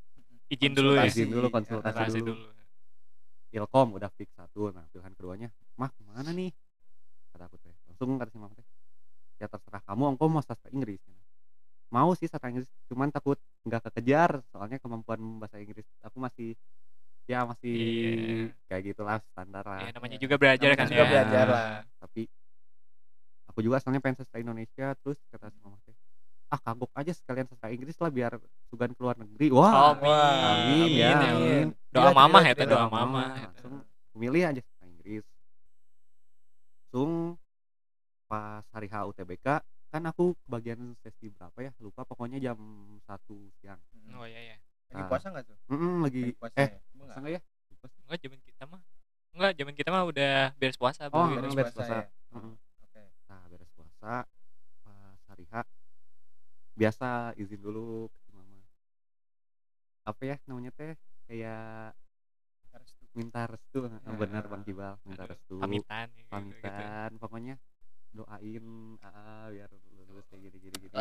Izin 0.48 0.72
dulu 0.72 0.96
ya? 0.96 1.04
izin 1.04 1.28
dulu 1.28 1.52
konsultasi 1.52 1.92
Konsultasi 1.92 2.20
dulu. 2.24 2.32
dulu 2.32 2.48
Ilkom 3.50 3.96
udah 3.96 4.10
fix 4.12 4.28
satu 4.34 4.68
nah 4.70 4.84
pilihan 4.88 5.12
keduanya 5.12 5.48
mah 5.74 5.88
ke 5.88 6.02
mana 6.04 6.30
nih 6.30 6.52
kata 7.30 7.46
aku 7.46 7.56
teh 7.58 7.72
langsung 7.86 8.16
kata 8.16 8.28
si 8.28 8.36
mamah 8.36 8.54
teh 8.54 8.66
ya 9.38 9.46
terserah 9.46 9.82
kamu 9.82 10.04
engkau 10.12 10.26
mau 10.26 10.40
sastra 10.40 10.68
Inggris 10.68 11.00
mau 11.88 12.12
sih 12.12 12.28
sastra 12.28 12.50
Inggris 12.50 12.68
cuman 12.86 13.08
takut 13.08 13.38
nggak 13.64 13.88
kekejar 13.88 14.44
soalnya 14.50 14.76
kemampuan 14.76 15.16
bahasa 15.38 15.56
Inggris 15.56 15.86
aku 16.02 16.18
masih 16.18 16.52
ya 17.24 17.44
masih 17.44 17.76
Iya. 17.76 18.44
kayak 18.66 18.82
gitulah 18.86 19.16
standar 19.26 19.62
lah 19.62 19.80
ya 19.80 19.92
namanya 19.92 20.16
juga 20.16 20.36
belajar 20.36 20.64
Namanya 20.66 20.80
kan 20.80 20.88
juga 20.88 20.98
ya 20.98 21.08
belajar 21.08 21.46
lah. 21.46 21.72
tapi 21.98 22.22
aku 23.46 23.58
juga 23.60 23.76
asalnya 23.78 24.00
pengen 24.00 24.16
sastra 24.18 24.38
Indonesia 24.38 24.92
terus 24.98 25.16
kata 25.28 25.48
si 25.48 25.58
mamah 25.60 25.80
teh 25.84 25.96
ah 26.48 26.56
kagok 26.58 26.88
aja 26.92 27.12
sekalian 27.12 27.46
sastra 27.46 27.68
Inggris 27.68 27.96
lah 27.96 28.08
biar 28.08 28.32
sugan 28.68 28.92
keluar 28.92 29.16
negeri 29.16 29.52
wah 29.52 29.92
Amin. 29.92 30.08
amin, 30.42 30.90
ya 30.92 31.12
Amin, 31.12 31.28
amin. 31.28 31.66
Doa 31.88 32.02
Gila, 32.04 32.12
mama 32.14 32.38
gila, 32.38 32.48
ya 32.48 32.54
teh 32.54 32.62
gila. 32.62 32.74
doa 32.74 32.86
mama 32.88 33.22
langsung 33.34 33.74
milih 34.14 34.42
aja 34.44 34.60
sastra 34.60 34.86
Inggris 34.86 35.24
langsung 36.84 37.36
pas 38.24 38.64
hari 38.70 38.86
H 38.86 38.96
UTBK 39.06 39.46
kan 39.88 40.02
aku 40.04 40.36
bagian 40.44 40.76
sesi 40.98 41.28
berapa 41.28 41.56
ya 41.62 41.72
lupa 41.78 42.04
pokoknya 42.04 42.36
jam 42.38 42.58
satu 43.02 43.36
siang 43.58 43.80
oh 44.12 44.24
iya 44.24 44.54
ya 44.54 44.58
Lagi 44.88 45.00
Ah. 45.00 45.08
puasa 45.08 45.28
nggak 45.28 45.44
tuh? 45.44 45.56
Mm-mm, 45.68 46.00
lagi 46.00 46.22
Lagi 46.24 46.32
puasa 46.34 46.56
eh 46.56 46.64
ya? 46.64 46.68
puasa 46.72 46.88
Enggak. 46.96 47.16
nggak 47.18 47.32
ya 47.32 47.40
enggak 48.04 48.18
zaman 48.20 48.38
kita 48.40 48.64
mah 48.64 48.80
enggak 49.30 49.52
zaman 49.54 49.74
kita 49.74 49.88
mah 49.88 50.02
udah 50.04 50.32
beres 50.56 50.76
puasa 50.76 51.02
Oh, 51.08 51.28
beres. 51.28 51.52
Beres 51.52 51.72
puasa. 51.72 51.76
puasa 51.76 51.94
ya. 51.94 52.04
Mm-mm. 52.32 52.54
Oke. 52.82 53.02
nah 53.28 53.42
beres 53.46 53.70
puasa 53.72 54.12
pas 54.82 55.18
hari 55.26 55.44
H 55.46 55.54
biasa 56.72 57.08
izin 57.34 57.60
dulu 57.60 58.08
ke 58.08 58.20
mama 58.30 58.60
apa 60.04 60.22
ya 60.22 60.36
namanya 60.44 60.72
teh 60.72 60.96
kayak 61.28 61.92
minta 63.12 63.44
restu 63.44 63.78
Ya. 63.84 63.98
bener 64.12 64.44
bang 64.44 64.62
Kibal 64.62 64.94
minta 65.02 65.22
Aduh, 65.22 65.32
restu 65.32 65.54
pamitan 65.58 66.06
ya, 66.06 66.14
gitu, 66.14 66.22
gitu. 66.22 66.30
pamitan 66.30 67.10
pokoknya 67.16 67.54
doain 68.08 68.64
ah 69.00 69.46
biar 69.48 69.68
lulus 70.00 70.24
kayak 70.26 70.40
gini 70.44 70.56
gini 70.60 70.76
gini 70.80 70.94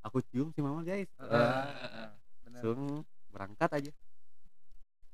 aku 0.00 0.18
cium 0.24 0.48
si 0.50 0.58
mama 0.58 0.82
guys. 0.82 1.06
Bener. 1.14 2.10
langsung 2.48 3.02
berangkat 3.28 3.70
aja 3.74 3.92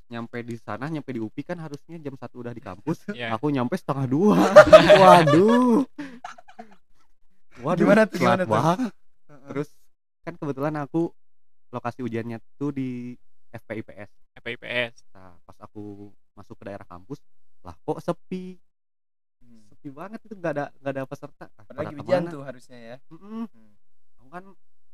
nyampe 0.06 0.38
di 0.40 0.54
sana 0.56 0.86
nyampe 0.86 1.10
di 1.10 1.18
UPI 1.18 1.42
kan 1.44 1.58
harusnya 1.58 1.96
jam 1.98 2.14
satu 2.14 2.40
udah 2.40 2.52
di 2.52 2.60
kampus 2.60 3.02
Iya. 3.10 3.34
aku 3.34 3.50
nyampe 3.50 3.74
setengah 3.74 4.06
dua 4.06 4.38
waduh 5.02 5.82
waduh 7.58 7.82
Gimana 7.82 8.02
tuh, 8.04 8.18
gimana 8.18 8.42
tuh? 8.42 8.52
banget. 8.52 8.92
Terus 9.44 9.68
kan 10.22 10.34
kebetulan 10.34 10.74
aku 10.78 11.10
lokasi 11.68 12.00
ujiannya 12.00 12.38
tuh 12.54 12.70
di 12.70 13.18
FPIPS 13.50 14.10
FPIPS 14.44 15.08
nah 15.10 15.32
pas 15.42 15.56
aku 15.58 16.12
masuk 16.36 16.60
ke 16.60 16.64
daerah 16.68 16.84
kampus 16.84 17.18
lah 17.64 17.72
kok 17.80 17.98
sepi 17.98 18.60
Hmm. 19.44 19.68
sepi 19.68 19.92
banget 19.92 20.24
itu 20.24 20.32
nggak 20.32 20.52
ada 20.56 20.64
nggak 20.80 20.92
ada 20.96 21.02
peserta 21.04 21.44
Ah, 21.52 21.68
Padahal 21.68 21.68
pada 21.68 21.80
lagi 21.84 21.94
ujian 22.00 22.22
tuh 22.32 22.42
harusnya 22.48 22.78
ya. 22.80 22.96
Mm-mm. 23.12 23.44
Hmm. 23.44 23.72
aku 24.16 24.28
kan 24.32 24.44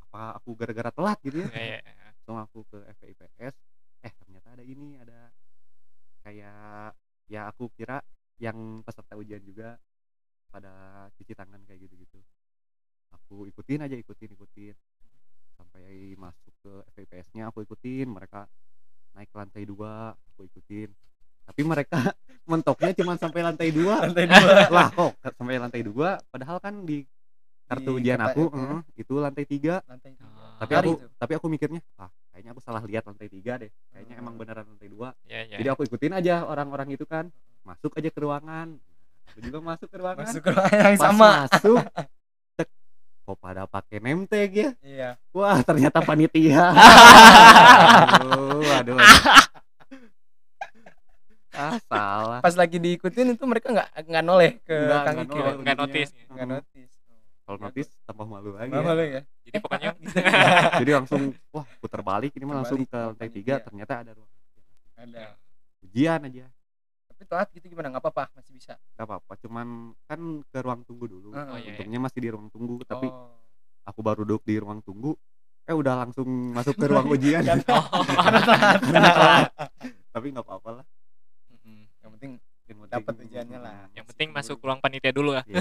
apa 0.03 0.21
aku 0.43 0.51
gara-gara 0.59 0.91
telat 0.91 1.19
gitu 1.23 1.39
ya 1.39 1.49
Iya, 1.55 1.63
iya, 1.63 1.79
iya. 1.87 1.95
langsung 2.11 2.37
aku 2.43 2.59
ke 2.67 2.79
FPIPS 2.99 3.55
eh 4.03 4.13
ternyata 4.19 4.49
ada 4.51 4.65
ini 4.67 4.99
ada 4.99 5.31
kayak 6.27 6.99
ya 7.31 7.47
aku 7.47 7.71
kira 7.71 8.03
yang 8.43 8.83
peserta 8.83 9.15
ujian 9.15 9.39
juga 9.41 9.79
pada 10.51 10.73
cuci 11.15 11.31
tangan 11.31 11.63
kayak 11.63 11.87
gitu-gitu 11.87 12.19
aku 13.15 13.47
ikutin 13.47 13.87
aja 13.87 13.95
ikutin 13.95 14.35
ikutin 14.35 14.75
sampai 15.55 16.19
masuk 16.19 16.51
ke 16.59 16.73
FPIPS 16.91 17.39
nya 17.39 17.55
aku 17.55 17.63
ikutin 17.63 18.11
mereka 18.11 18.51
naik 19.13 19.29
ke 19.29 19.37
lantai 19.37 19.63
dua 19.65 19.93
aku 20.13 20.47
ikutin 20.47 20.89
tapi 21.43 21.61
mereka 21.63 21.99
mentoknya 22.51 22.91
cuma 22.95 23.15
sampai 23.15 23.41
lantai 23.43 23.69
dua 23.69 24.05
Lantai 24.05 24.25
dua. 24.25 24.51
lah 24.77 24.89
kok 24.89 25.13
sampai 25.33 25.57
lantai 25.57 25.83
dua 25.83 26.09
padahal 26.27 26.59
kan 26.59 26.83
di 26.83 27.03
kartu 27.65 27.91
Di 27.93 27.97
ujian 28.01 28.19
kata- 28.19 28.33
aku 28.33 28.43
eh, 28.49 28.63
eh, 28.69 28.81
itu 28.97 29.15
lantai 29.17 29.45
tiga 29.45 29.75
Lantai 29.85 30.11
tiga. 30.13 30.27
Oh. 30.27 30.59
tapi 30.59 30.73
aku 30.75 30.91
tuh. 30.93 31.09
tapi 31.17 31.33
aku 31.35 31.47
mikirnya 31.49 31.81
ah 31.97 32.11
kayaknya 32.31 32.51
aku 32.51 32.61
salah 32.61 32.83
lihat 32.83 33.03
lantai 33.05 33.27
tiga 33.27 33.57
deh 33.57 33.71
kayaknya 33.89 34.15
emang 34.17 34.35
Hmm. 34.35 34.41
beneran 34.41 34.67
lantai 34.67 34.89
dua 34.89 35.09
Iya, 35.23 35.41
iya. 35.45 35.57
jadi 35.57 35.69
aku 35.71 35.83
ikutin 35.85 36.13
aja 36.13 36.43
orang-orang 36.45 36.89
itu 36.91 37.05
kan 37.05 37.31
masuk 37.63 37.95
aja 37.95 38.09
ke 38.09 38.19
ruangan 38.19 38.75
aku 39.27 39.39
juga 39.41 39.59
masuk 39.61 39.87
ke 39.87 39.97
ruangan 39.97 40.25
Masuk 40.25 40.41
ke 40.41 40.51
ruangan 40.51 40.81
yang 40.81 40.95
pas 40.95 41.07
sama. 41.07 41.31
masuk 41.47 41.81
kok 43.31 43.39
pada 43.39 43.63
pakai 43.65 43.99
name 43.99 44.27
tag 44.27 44.51
ya 44.51 44.71
Iya. 44.83 45.11
wah 45.31 45.63
ternyata 45.63 46.03
panitia 46.03 46.67
aduh 48.11 48.67
aduh, 48.73 48.99
aduh. 48.99 48.99
ah 51.53 51.79
salah 51.81 52.39
Pas 52.41 52.55
lagi 52.55 52.77
diikutin 52.77 53.35
itu 53.35 53.45
mereka 53.45 53.71
nggak 53.71 53.89
nggak 54.03 54.25
noleh 54.25 54.53
ke 54.61 54.75
Nggak, 54.77 55.01
Kang 55.01 55.15
nggak 55.17 55.27
Iki. 55.27 55.39
ya? 55.39 55.51
nggak 55.57 55.77
notice 55.77 56.11
ya. 56.13 56.25
Nggak 56.29 56.49
notice. 56.49 56.95
kalau 57.41 57.59
notis 57.61 57.89
tambah 58.05 58.27
malu 58.27 58.51
lagi 58.55 58.71
ya. 58.71 58.81
malu 58.81 59.03
ya. 59.05 59.23
jadi 59.43 59.57
pokoknya 59.59 59.91
jadi 60.83 60.91
langsung 60.93 61.23
wah 61.51 61.67
putar 61.79 62.01
balik 62.01 62.31
ini 62.33 62.45
mah 62.45 62.63
langsung 62.63 62.83
ke 62.83 62.95
lantai 62.97 63.27
tiga 63.29 63.59
ternyata 63.59 63.93
ada 64.01 64.11
ruangan 64.15 64.39
Ada. 64.97 65.25
ujian 65.83 66.21
aja 66.25 66.47
Tapi 67.21 67.29
telat 67.29 67.49
gitu 67.53 67.69
gimana? 67.69 67.93
Nggak 67.93 68.01
apa-apa, 68.03 68.33
masih 68.33 68.49
bisa. 68.51 68.81
gak 68.91 69.05
apa-apa 69.05 69.33
cuman 69.39 69.69
kan 70.03 70.21
ke 70.43 70.59
ruang 70.59 70.81
tunggu 70.83 71.05
dulu 71.07 71.29
Oh, 71.31 71.53
iya, 71.53 71.61
iya. 71.61 71.77
untungnya 71.77 72.01
masih 72.01 72.19
di 72.19 72.29
ruang 72.29 72.49
tunggu 72.49 72.81
tapi 72.83 73.07
Oh. 73.07 73.37
aku 73.83 74.01
baru 74.01 74.25
duduk 74.25 74.41
di 74.43 74.57
ruang 74.57 74.81
tunggu 74.81 75.13
eh 75.63 75.75
udah 75.75 76.01
langsung 76.01 76.25
masuk 76.51 76.73
ke 76.75 76.87
ruang 76.87 77.05
ujian 77.15 77.45
oh. 77.45 77.85
Karena 78.17 78.41
telat. 79.11 79.53
tapi 80.09 80.27
nggak 80.31 80.41
apa-apa 80.43 80.71
lah. 80.75 80.87
Yang 82.01 82.11
penting 82.11 82.33
Yang 82.65 82.79
penting- 82.81 82.97
Dapat 82.97 83.15
ujiannya 83.21 83.59
lah. 83.59 83.85
yang 83.93 84.07
penting 84.07 84.29
masuk 84.31 84.57
ruang 84.59 84.81
panitia 84.81 85.13
dulu 85.13 85.31
lah 85.31 85.45
Iya. 85.45 85.61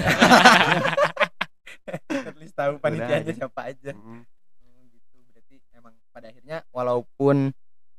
at 2.24 2.36
least 2.36 2.54
tahu 2.54 2.78
panitianya 2.78 3.20
aja. 3.26 3.32
siapa 3.36 3.60
aja. 3.66 3.92
Oh, 3.92 4.24
gitu. 4.86 5.16
Berarti 5.28 5.60
emang 5.72 5.92
pada 6.10 6.26
akhirnya 6.26 6.64
walaupun 6.70 7.52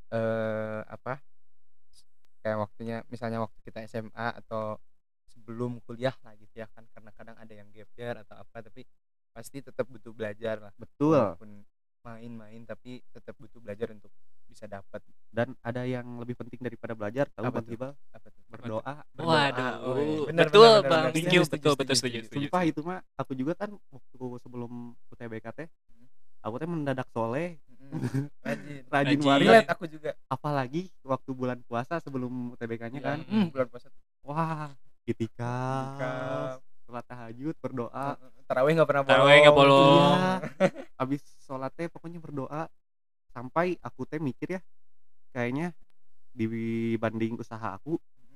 eh 0.10 0.80
apa 0.84 1.22
kayak 2.42 2.58
waktunya 2.60 2.98
misalnya 3.08 3.40
waktu 3.42 3.60
kita 3.64 3.86
SMA 3.86 4.28
atau 4.42 4.78
sebelum 5.30 5.80
kuliah 5.86 6.14
lah 6.22 6.36
gitu 6.36 6.60
ya 6.60 6.68
kan 6.70 6.84
karena 6.92 7.10
kadang 7.16 7.36
ada 7.40 7.54
yang 7.54 7.70
gap 7.72 7.88
year 7.96 8.16
atau 8.20 8.36
apa 8.36 8.58
tapi 8.62 8.84
pasti 9.32 9.64
tetap 9.64 9.88
butuh 9.88 10.12
belajar 10.12 10.60
lah 10.60 10.74
betul 10.76 11.16
walaupun 11.16 11.64
main-main 12.02 12.66
tapi 12.66 13.00
tetap 13.14 13.38
butuh 13.38 13.62
belajar 13.62 13.94
untuk 13.94 14.10
bisa 14.50 14.68
dapat 14.68 15.00
dan 15.32 15.56
ada 15.64 15.88
yang 15.88 16.04
lebih 16.20 16.36
penting 16.36 16.60
daripada 16.60 16.92
belajar 16.92 17.30
tahu 17.32 17.48
Apa 17.48 17.56
bang 17.56 17.64
tuh? 17.64 17.74
Iqbal 17.78 17.92
apa 18.12 18.28
tuh 18.28 18.42
berdoa 18.52 18.94
Berdoa. 19.16 19.32
waduh 19.32 19.74
Oh. 19.80 20.26
Bener, 20.28 20.46
betul 20.52 20.60
bener, 20.60 20.90
bang 20.92 21.04
Setuju, 21.16 21.16
setuju, 21.16 21.40
betul 21.48 21.72
betul 21.72 21.96
setuju 21.96 21.96
setuju. 21.96 22.20
setuju 22.28 22.46
sumpah 22.52 22.64
itu 22.68 22.80
mah 22.84 23.00
aku 23.16 23.32
juga 23.32 23.54
kan 23.56 23.70
waktu 23.88 24.16
sebelum 24.44 24.72
UTBK 25.08 25.46
teh 25.56 25.68
Hmm. 25.72 26.08
aku 26.44 26.56
teh 26.60 26.68
mendadak 26.68 27.08
soleh 27.14 27.56
Rajin. 28.42 28.82
Rajin 28.86 28.88
Rajin. 28.88 29.20
banget 29.20 29.42
relate 29.44 29.70
aku 29.70 29.86
juga. 29.86 30.12
Apalagi 30.28 30.82
waktu 31.02 31.32
bulan 31.32 31.60
puasa 31.62 31.98
sebelum 31.98 32.32
UTBK-nya 32.54 33.00
kan. 33.00 33.18
Hmm, 33.24 33.50
bulan 33.50 33.68
puasa. 33.68 33.88
Tuh 33.88 34.02
wah 34.24 34.72
Itikaf. 35.04 36.62
sholat 36.82 37.06
tahajud 37.06 37.56
berdoa. 37.58 38.20
Tarawih 38.46 38.76
nggak 38.76 38.86
pernah 38.86 39.02
bolong 39.02 39.16
Tarawih 39.18 39.38
nggak 39.40 39.56
bolong. 39.56 39.98
iya. 40.12 40.36
Abis 41.02 41.22
sholat 41.42 41.72
teh 41.72 41.88
pokoknya 41.88 42.20
berdoa. 42.20 42.68
Sampai 43.30 43.80
aku 43.80 44.04
teh 44.04 44.20
mikir 44.20 44.56
ya 44.56 44.62
kayaknya 45.32 45.72
dibanding 46.32 47.36
usaha 47.36 47.74
aku 47.74 47.96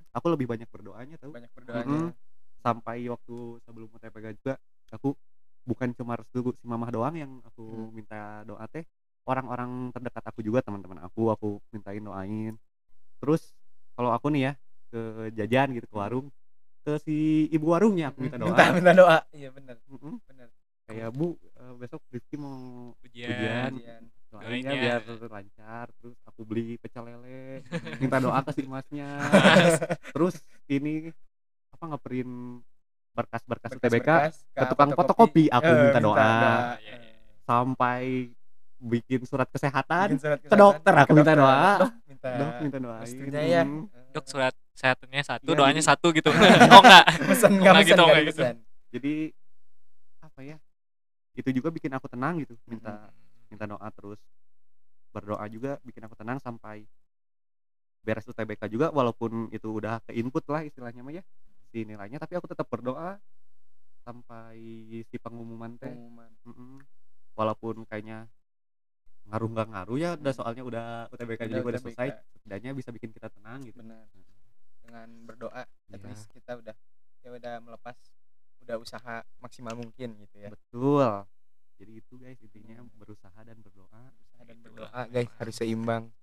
aku 0.09 0.27
lebih 0.29 0.47
banyak 0.47 0.67
berdoanya 0.67 1.15
tau. 1.15 1.31
Banyak 1.31 1.51
berdoanya. 1.51 1.85
Mm-mm. 1.85 2.11
sampai 2.57 3.05
waktu 3.05 3.35
sebelum 3.61 3.93
UTBK 3.93 4.25
juga 4.35 4.57
aku 4.89 5.13
bukan 5.61 5.93
cuma 5.93 6.17
restu 6.17 6.41
si 6.51 6.65
mamah 6.65 6.89
doang 6.89 7.13
yang 7.13 7.31
aku 7.43 7.61
Hmm. 7.61 7.93
minta 7.93 8.19
doa 8.41 8.65
teh 8.65 8.81
orang-orang 9.25 9.89
terdekat 9.91 10.23
aku 10.23 10.39
juga 10.39 10.61
teman-teman 10.61 11.01
aku 11.01 11.29
aku 11.29 11.47
mintain 11.69 11.99
doain 11.99 12.53
terus 13.17 13.51
kalau 13.93 14.09
aku 14.09 14.29
nih 14.29 14.41
ya 14.43 14.53
ke 14.89 15.01
jajan 15.33 15.73
gitu 15.73 15.87
ke 15.87 15.95
warung 15.95 16.27
ke 16.81 17.01
si 17.01 17.15
ibu 17.49 17.65
warungnya 17.67 18.09
aku 18.09 18.21
minta 18.21 18.37
doa 18.37 18.53
minta 18.53 18.65
minta 18.71 18.91
doa 18.93 19.17
iya 19.31 19.49
benar 19.49 19.75
Mm-mm. 19.85 20.21
benar 20.23 20.47
kayak 20.85 21.09
bu 21.11 21.33
eh, 21.57 21.73
besok 21.75 22.01
Rizky 22.07 22.37
mau 22.37 22.55
ujian 23.01 23.29
Ujian. 23.31 23.71
Ujian. 23.73 24.03
doain 24.29 24.45
Doain 24.45 24.61
ya 24.61 24.69
ya. 24.69 24.81
biar 25.01 25.01
lancar 25.25 25.85
terus 25.95 26.15
aku 26.23 26.41
beli 26.43 26.77
pecel 26.77 27.03
lele 27.03 27.65
minta 27.99 28.21
doa 28.21 28.39
ke 28.39 28.51
si 28.53 28.61
emasnya 28.61 29.09
terus 30.13 30.37
ini 30.67 31.09
apa 31.73 31.83
ngeprint 31.89 32.61
berkas-berkas 33.11 33.71
UTBK 33.73 34.03
Berkas-berkas 34.03 34.35
ke 34.51 34.63
tukang 34.67 34.91
fotokopi, 34.91 35.43
aku 35.47 35.65
Eh, 35.65 35.81
minta 35.87 35.99
doa. 35.99 36.19
Iya, 36.75 36.95
iya. 36.99 37.15
sampai 37.47 38.27
bikin 38.77 39.21
surat 39.23 39.47
kesehatan. 39.47 40.13
Bikin 40.13 40.21
surat 40.21 40.39
ke 40.39 40.51
dokter 40.51 40.93
aku 40.93 41.07
ke 41.07 41.13
minta 41.15 41.33
dokter. 41.33 41.41
doa. 41.41 41.71
Dok, 41.79 41.91
minta. 42.05 42.29
Dok 42.35 42.53
minta 42.61 42.77
restunya 42.99 43.41
ya. 43.43 43.61
Hmm. 43.63 43.87
dok 44.11 44.25
surat 44.25 44.55
kesehatannya 44.71 45.23
satu 45.23 45.43
Iya, 45.45 45.55
doanya 45.55 45.75
jadi- 45.77 45.89
satu 45.91 46.07
gitu. 46.11 46.29
Oh 46.75 46.81
enggak. 46.81 47.05
Pesan 47.27 47.49
nggak 47.51 47.61
Nggak 47.61 47.75
pesan 47.75 47.87
gitu, 47.87 48.03
gitu. 48.25 48.41
jadi 48.95 49.13
apa 50.23 50.39
ya 50.41 50.57
itu 51.35 51.49
juga 51.51 51.67
bikin 51.69 51.91
aku 51.91 52.07
tenang 52.07 52.39
gitu. 52.39 52.55
Minta 52.65 53.11
minta 53.47 53.65
doa 53.65 53.87
terus. 53.91 54.19
Berdoa 55.11 55.45
juga 55.47 55.79
bikin 55.81 56.03
aku 56.03 56.15
tenang 56.15 56.39
sampai 56.39 56.83
beres 58.05 58.23
UTBK 58.23 58.69
juga 58.69 58.87
walaupun 58.89 59.49
itu 59.49 59.65
udah 59.65 59.97
ke 60.03 60.13
input 60.13 60.45
lah 60.45 60.61
istilahnya 60.61 61.01
mah 61.01 61.11
ya 61.11 61.23
si 61.69 61.83
nilainya. 61.83 62.19
Tapi 62.19 62.35
aku 62.35 62.47
tetap 62.47 62.67
berdoa 62.67 63.19
sampai 64.03 64.59
si 65.03 65.15
pengumuman 65.17 65.75
teh. 65.75 65.89
Pengumuman. 65.89 66.29
Mm-mm. 66.45 66.77
walaupun 67.35 67.83
kayaknya 67.83 68.31
ngaruh 69.25 69.49
nggak 69.49 69.67
ngaruh 69.67 69.97
ya 69.97 70.09
udah 70.13 70.33
soalnya 70.33 70.61
udah 70.61 70.85
UTBK 71.09 71.39
Udah 71.39 71.47
juga 71.49 71.61
udah 71.63 71.71
UTBK. 71.73 71.85
selesai 71.91 72.07
setidaknya 72.31 72.71
bisa 72.73 72.89
bikin 72.89 73.09
kita 73.09 73.27
tenang 73.29 73.59
gitu. 73.63 73.77
Benar. 73.79 74.05
Dengan 74.81 75.07
berdoa 75.25 75.61
at 75.61 75.69
Iya. 75.89 76.05
least 76.05 76.29
kita 76.29 76.51
udah 76.55 76.75
ya 77.19 77.29
udah 77.31 77.53
melepas 77.59 77.97
udah 78.61 78.75
usaha 78.77 79.15
maksimal 79.39 79.73
mungkin 79.73 80.13
gitu 80.19 80.35
ya. 80.37 80.49
Betul. 80.49 81.25
Jadi 81.75 81.91
itu 81.93 82.13
guys 82.15 82.39
intinya 82.39 82.85
berusaha 82.93 83.39
dan 83.39 83.57
berdoa. 83.59 84.03
Usaha 84.23 84.43
dan 84.43 84.57
berdoa 84.61 85.01
guys 85.07 85.29
harus 85.35 85.55
seimbang 85.55 86.13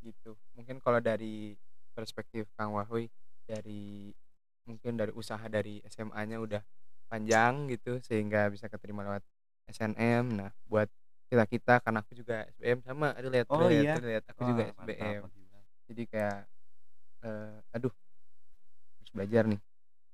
gitu. 0.00 0.38
Mungkin 0.54 0.78
kalau 0.78 0.98
dari 0.98 1.58
perspektif 1.92 2.46
Kang 2.52 2.72
Wahui 2.72 3.10
dari 3.42 4.14
mungkin 4.62 4.94
dari 4.94 5.10
usaha 5.12 5.42
dari 5.46 5.78
SMA-nya 5.84 6.38
udah 6.38 6.62
panjang 7.06 7.66
gitu 7.68 8.02
sehingga 8.02 8.50
bisa 8.50 8.66
keterima 8.66 9.02
lewat 9.02 9.22
SNM 9.66 10.24
nah 10.32 10.50
buat 10.64 10.90
kita 11.26 11.44
kita 11.44 11.74
karena 11.80 11.98
aku 12.00 12.12
juga 12.14 12.46
SBM 12.54 12.78
sama 12.80 13.10
relate 13.18 13.48
Oh, 13.50 13.58
relate, 13.60 13.82
iya? 13.82 13.94
relate. 13.98 14.26
aku 14.30 14.40
juga 14.44 14.62
Wah, 14.62 14.74
mantap, 14.78 14.94
SBM 14.94 15.22
gila. 15.26 15.60
jadi 15.86 16.02
kayak 16.06 16.36
eh, 17.22 17.56
aduh 17.74 17.92
harus 18.96 19.10
belajar 19.12 19.42
nih 19.46 19.60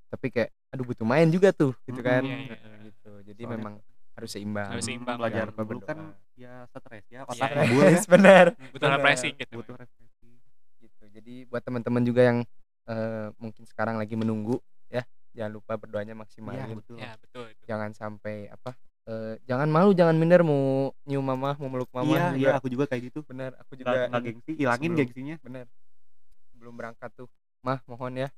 tapi 0.08 0.26
kayak 0.28 0.50
aduh 0.68 0.84
butuh 0.84 1.04
main 1.04 1.28
juga 1.28 1.52
tuh 1.52 1.72
gitu 1.84 2.00
Mm, 2.00 2.06
kan 2.06 2.22
iya, 2.24 2.36
iya. 2.38 2.56
Heeh, 2.56 2.76
gitu 2.88 3.12
jadi 3.24 3.42
Soalnya- 3.42 3.56
memang 3.60 3.74
harus 4.12 4.30
seimbang 4.30 4.68
Harus 4.68 4.84
seimbang. 4.84 5.16
belajar 5.16 5.44
lupa 5.48 5.62
dulu 5.62 5.80
kan 5.80 5.98
berdoa. 5.98 6.36
ya 6.36 6.54
stres 6.68 7.04
ya 7.08 7.20
Iya, 7.20 7.28
otak 7.28 7.48
iya. 7.48 7.56
kabul 7.58 7.80
ya 7.92 8.00
benar 8.06 8.46
butuh 8.72 8.76
Benar. 8.82 8.98
refreshing 9.00 9.34
gitu 9.36 9.52
butuh 9.56 9.74
refleksi 9.74 10.30
gitu 10.78 11.04
jadi 11.08 11.34
buat 11.48 11.62
teman-teman 11.62 12.02
juga 12.02 12.22
yang 12.24 12.38
eh, 12.88 13.28
mungkin 13.36 13.64
sekarang 13.64 13.96
lagi 13.96 14.12
menunggu 14.12 14.60
ya 14.88 15.04
jangan 15.32 15.52
lupa 15.56 15.76
berdoanya 15.76 16.12
iya 16.12 16.20
maksimalin 16.20 16.76
betul 16.76 16.96
ya 16.98 17.12
betul 17.16 17.44
itu 17.48 17.62
jangan 17.64 17.90
sampai 17.92 18.48
apa 18.48 18.76
eh, 19.08 19.34
jangan 19.46 19.68
malu 19.68 19.90
jangan 19.92 20.14
minder 20.14 20.46
mau 20.46 20.92
nyium 21.06 21.24
mama 21.24 21.58
mau 21.58 21.68
meluk 21.70 21.90
mama 21.90 22.12
iya 22.14 22.26
juga. 22.30 22.38
iya 22.38 22.50
aku 22.58 22.66
juga 22.70 22.84
kayak 22.86 23.02
gitu. 23.10 23.20
Benar 23.26 23.56
aku 23.58 23.72
juga 23.74 24.06
nggak 24.10 24.22
gengsi 24.22 24.52
hilangin 24.58 24.90
sebelum- 24.94 24.98
gengsinya. 25.02 25.36
benar 25.42 25.64
belum 26.54 26.74
berangkat 26.78 27.10
tuh 27.18 27.26
mah 27.62 27.82
mohon 27.90 28.14
ya. 28.14 28.28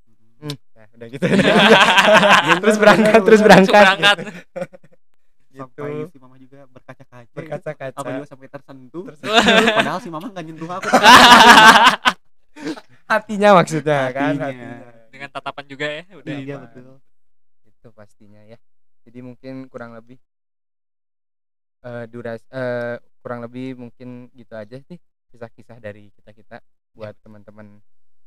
Hmm. 0.41 0.57
nah, 0.77 0.87
udah 0.99 1.09
gitu. 1.09 1.25
Terus 2.65 2.77
berangkat 2.77 3.21
terus 3.23 3.41
berangkat. 3.41 3.83
berangkat. 3.85 4.19
Gitu. 5.55 5.63
Sampai 5.63 6.11
si 6.11 6.19
mama 6.19 6.35
juga 6.35 6.67
berkaca-kaca. 6.67 7.31
Gitu. 7.31 7.37
berkaca-kaca. 7.39 7.95
Aku 7.95 8.11
juga 8.11 8.27
sampai 8.27 8.49
tersentuh. 8.51 9.05
Tersentuh. 9.07 9.39
padahal 9.79 10.01
si 10.03 10.11
mama 10.11 10.27
nggak 10.35 10.45
nyentuh 10.51 10.67
aku. 10.67 10.89
Hatinya 13.07 13.49
maksudnya 13.63 14.11
kan? 14.11 14.35
Hatinya. 14.35 14.51
hatinya. 14.51 14.93
dengan 15.15 15.29
tatapan 15.31 15.65
juga 15.71 15.87
ya 15.87 16.03
udah 16.11 16.35
iya 16.43 16.57
betul. 16.59 16.99
Itu 17.63 17.89
pastinya 17.95 18.43
ya. 18.43 18.59
Jadi 19.07 19.19
mungkin 19.23 19.71
kurang 19.71 19.95
lebih 19.95 20.19
eh 21.85 22.05
duras 22.09 22.41
eh 22.49 22.97
kurang 23.21 23.45
lebih 23.45 23.77
mungkin 23.77 24.33
gitu 24.33 24.57
aja 24.57 24.81
sih 24.85 24.97
kisah-kisah 25.33 25.81
dari 25.81 26.09
kita 26.17 26.31
kita 26.33 26.57
buat 26.97 27.13
teman-teman 27.21 27.83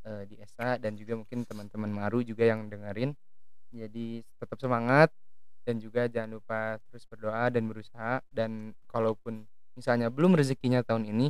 eh, 0.05 0.23
di 0.27 0.35
ESA 0.37 0.77
dan 0.77 0.93
juga 0.93 1.15
mungkin 1.17 1.47
teman-teman 1.47 1.89
Maru 1.89 2.19
juga 2.21 2.43
yang 2.45 2.67
dengerin. 2.67 3.15
Jadi 3.71 4.23
tetap 4.39 4.59
semangat 4.59 5.09
dan 5.67 5.79
juga 5.83 6.07
jangan 6.07 6.39
lupa 6.39 6.79
terus 6.87 7.03
berdoa 7.07 7.51
dan 7.51 7.67
berusaha 7.67 8.23
dan 8.31 8.71
kalaupun 8.87 9.43
misalnya 9.75 10.07
belum 10.07 10.35
rezekinya 10.39 10.79
tahun 10.83 11.07
ini 11.11 11.27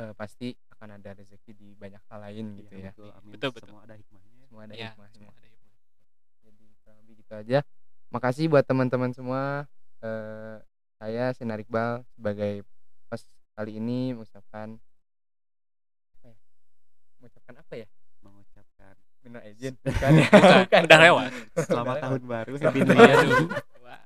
eh, 0.00 0.12
pasti 0.16 0.56
akan 0.72 0.96
ada 0.96 1.12
rezeki 1.12 1.52
di 1.52 1.68
banyak 1.76 2.00
hal 2.08 2.18
lain 2.24 2.46
gitu 2.56 2.72
Iya, 2.72 2.88
ya. 2.88 2.92
betul, 2.96 3.08
amin. 3.12 3.32
Betul, 3.36 3.50
betul. 3.52 3.68
semua 3.68 3.82
ada 3.84 3.94
hikmahnya. 4.00 4.40
Semua 4.48 4.62
ada 4.64 4.74
ya 4.74 4.88
hikmahnya. 4.92 5.16
semua 5.20 5.32
ada 5.36 5.48
hikmah. 5.48 5.74
jadi 6.40 6.64
kurang 6.80 6.96
lebih 7.04 7.14
gitu 7.20 7.32
aja. 7.36 7.58
Makasih 8.10 8.44
buat 8.48 8.64
teman-teman 8.64 9.10
semua 9.12 9.68
eh 10.00 10.56
saya 11.00 11.32
Sinar 11.32 11.64
Iqbal 11.64 12.04
sebagai 12.12 12.60
pas 13.08 13.24
kali 13.56 13.80
ini 13.80 14.12
mengucapkan 14.12 14.76
apa 16.20 16.28
ya? 16.28 16.36
mengucapkan 17.16 17.54
apa 17.56 17.74
ya? 17.80 17.88
Mengucapkan 18.20 18.94
minal 19.24 19.42
izin. 19.48 19.74
Bukan. 19.84 20.10
Ya 20.12 20.28
Bukan, 20.68 20.82
udah 20.84 21.00
lewat. 21.00 21.30
Selamat 21.64 21.96
Udah 21.96 22.04
tahun 22.04 22.20
baru 22.28 22.52
Selamat 22.60 22.84
tahun. 22.84 23.44
Wah. 23.80 24.02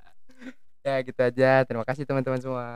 ya 0.87 0.95
gitu 1.03 1.21
aja. 1.21 1.51
Terima 1.67 1.83
kasih 1.83 2.07
teman-teman 2.07 2.39
semua 2.39 2.67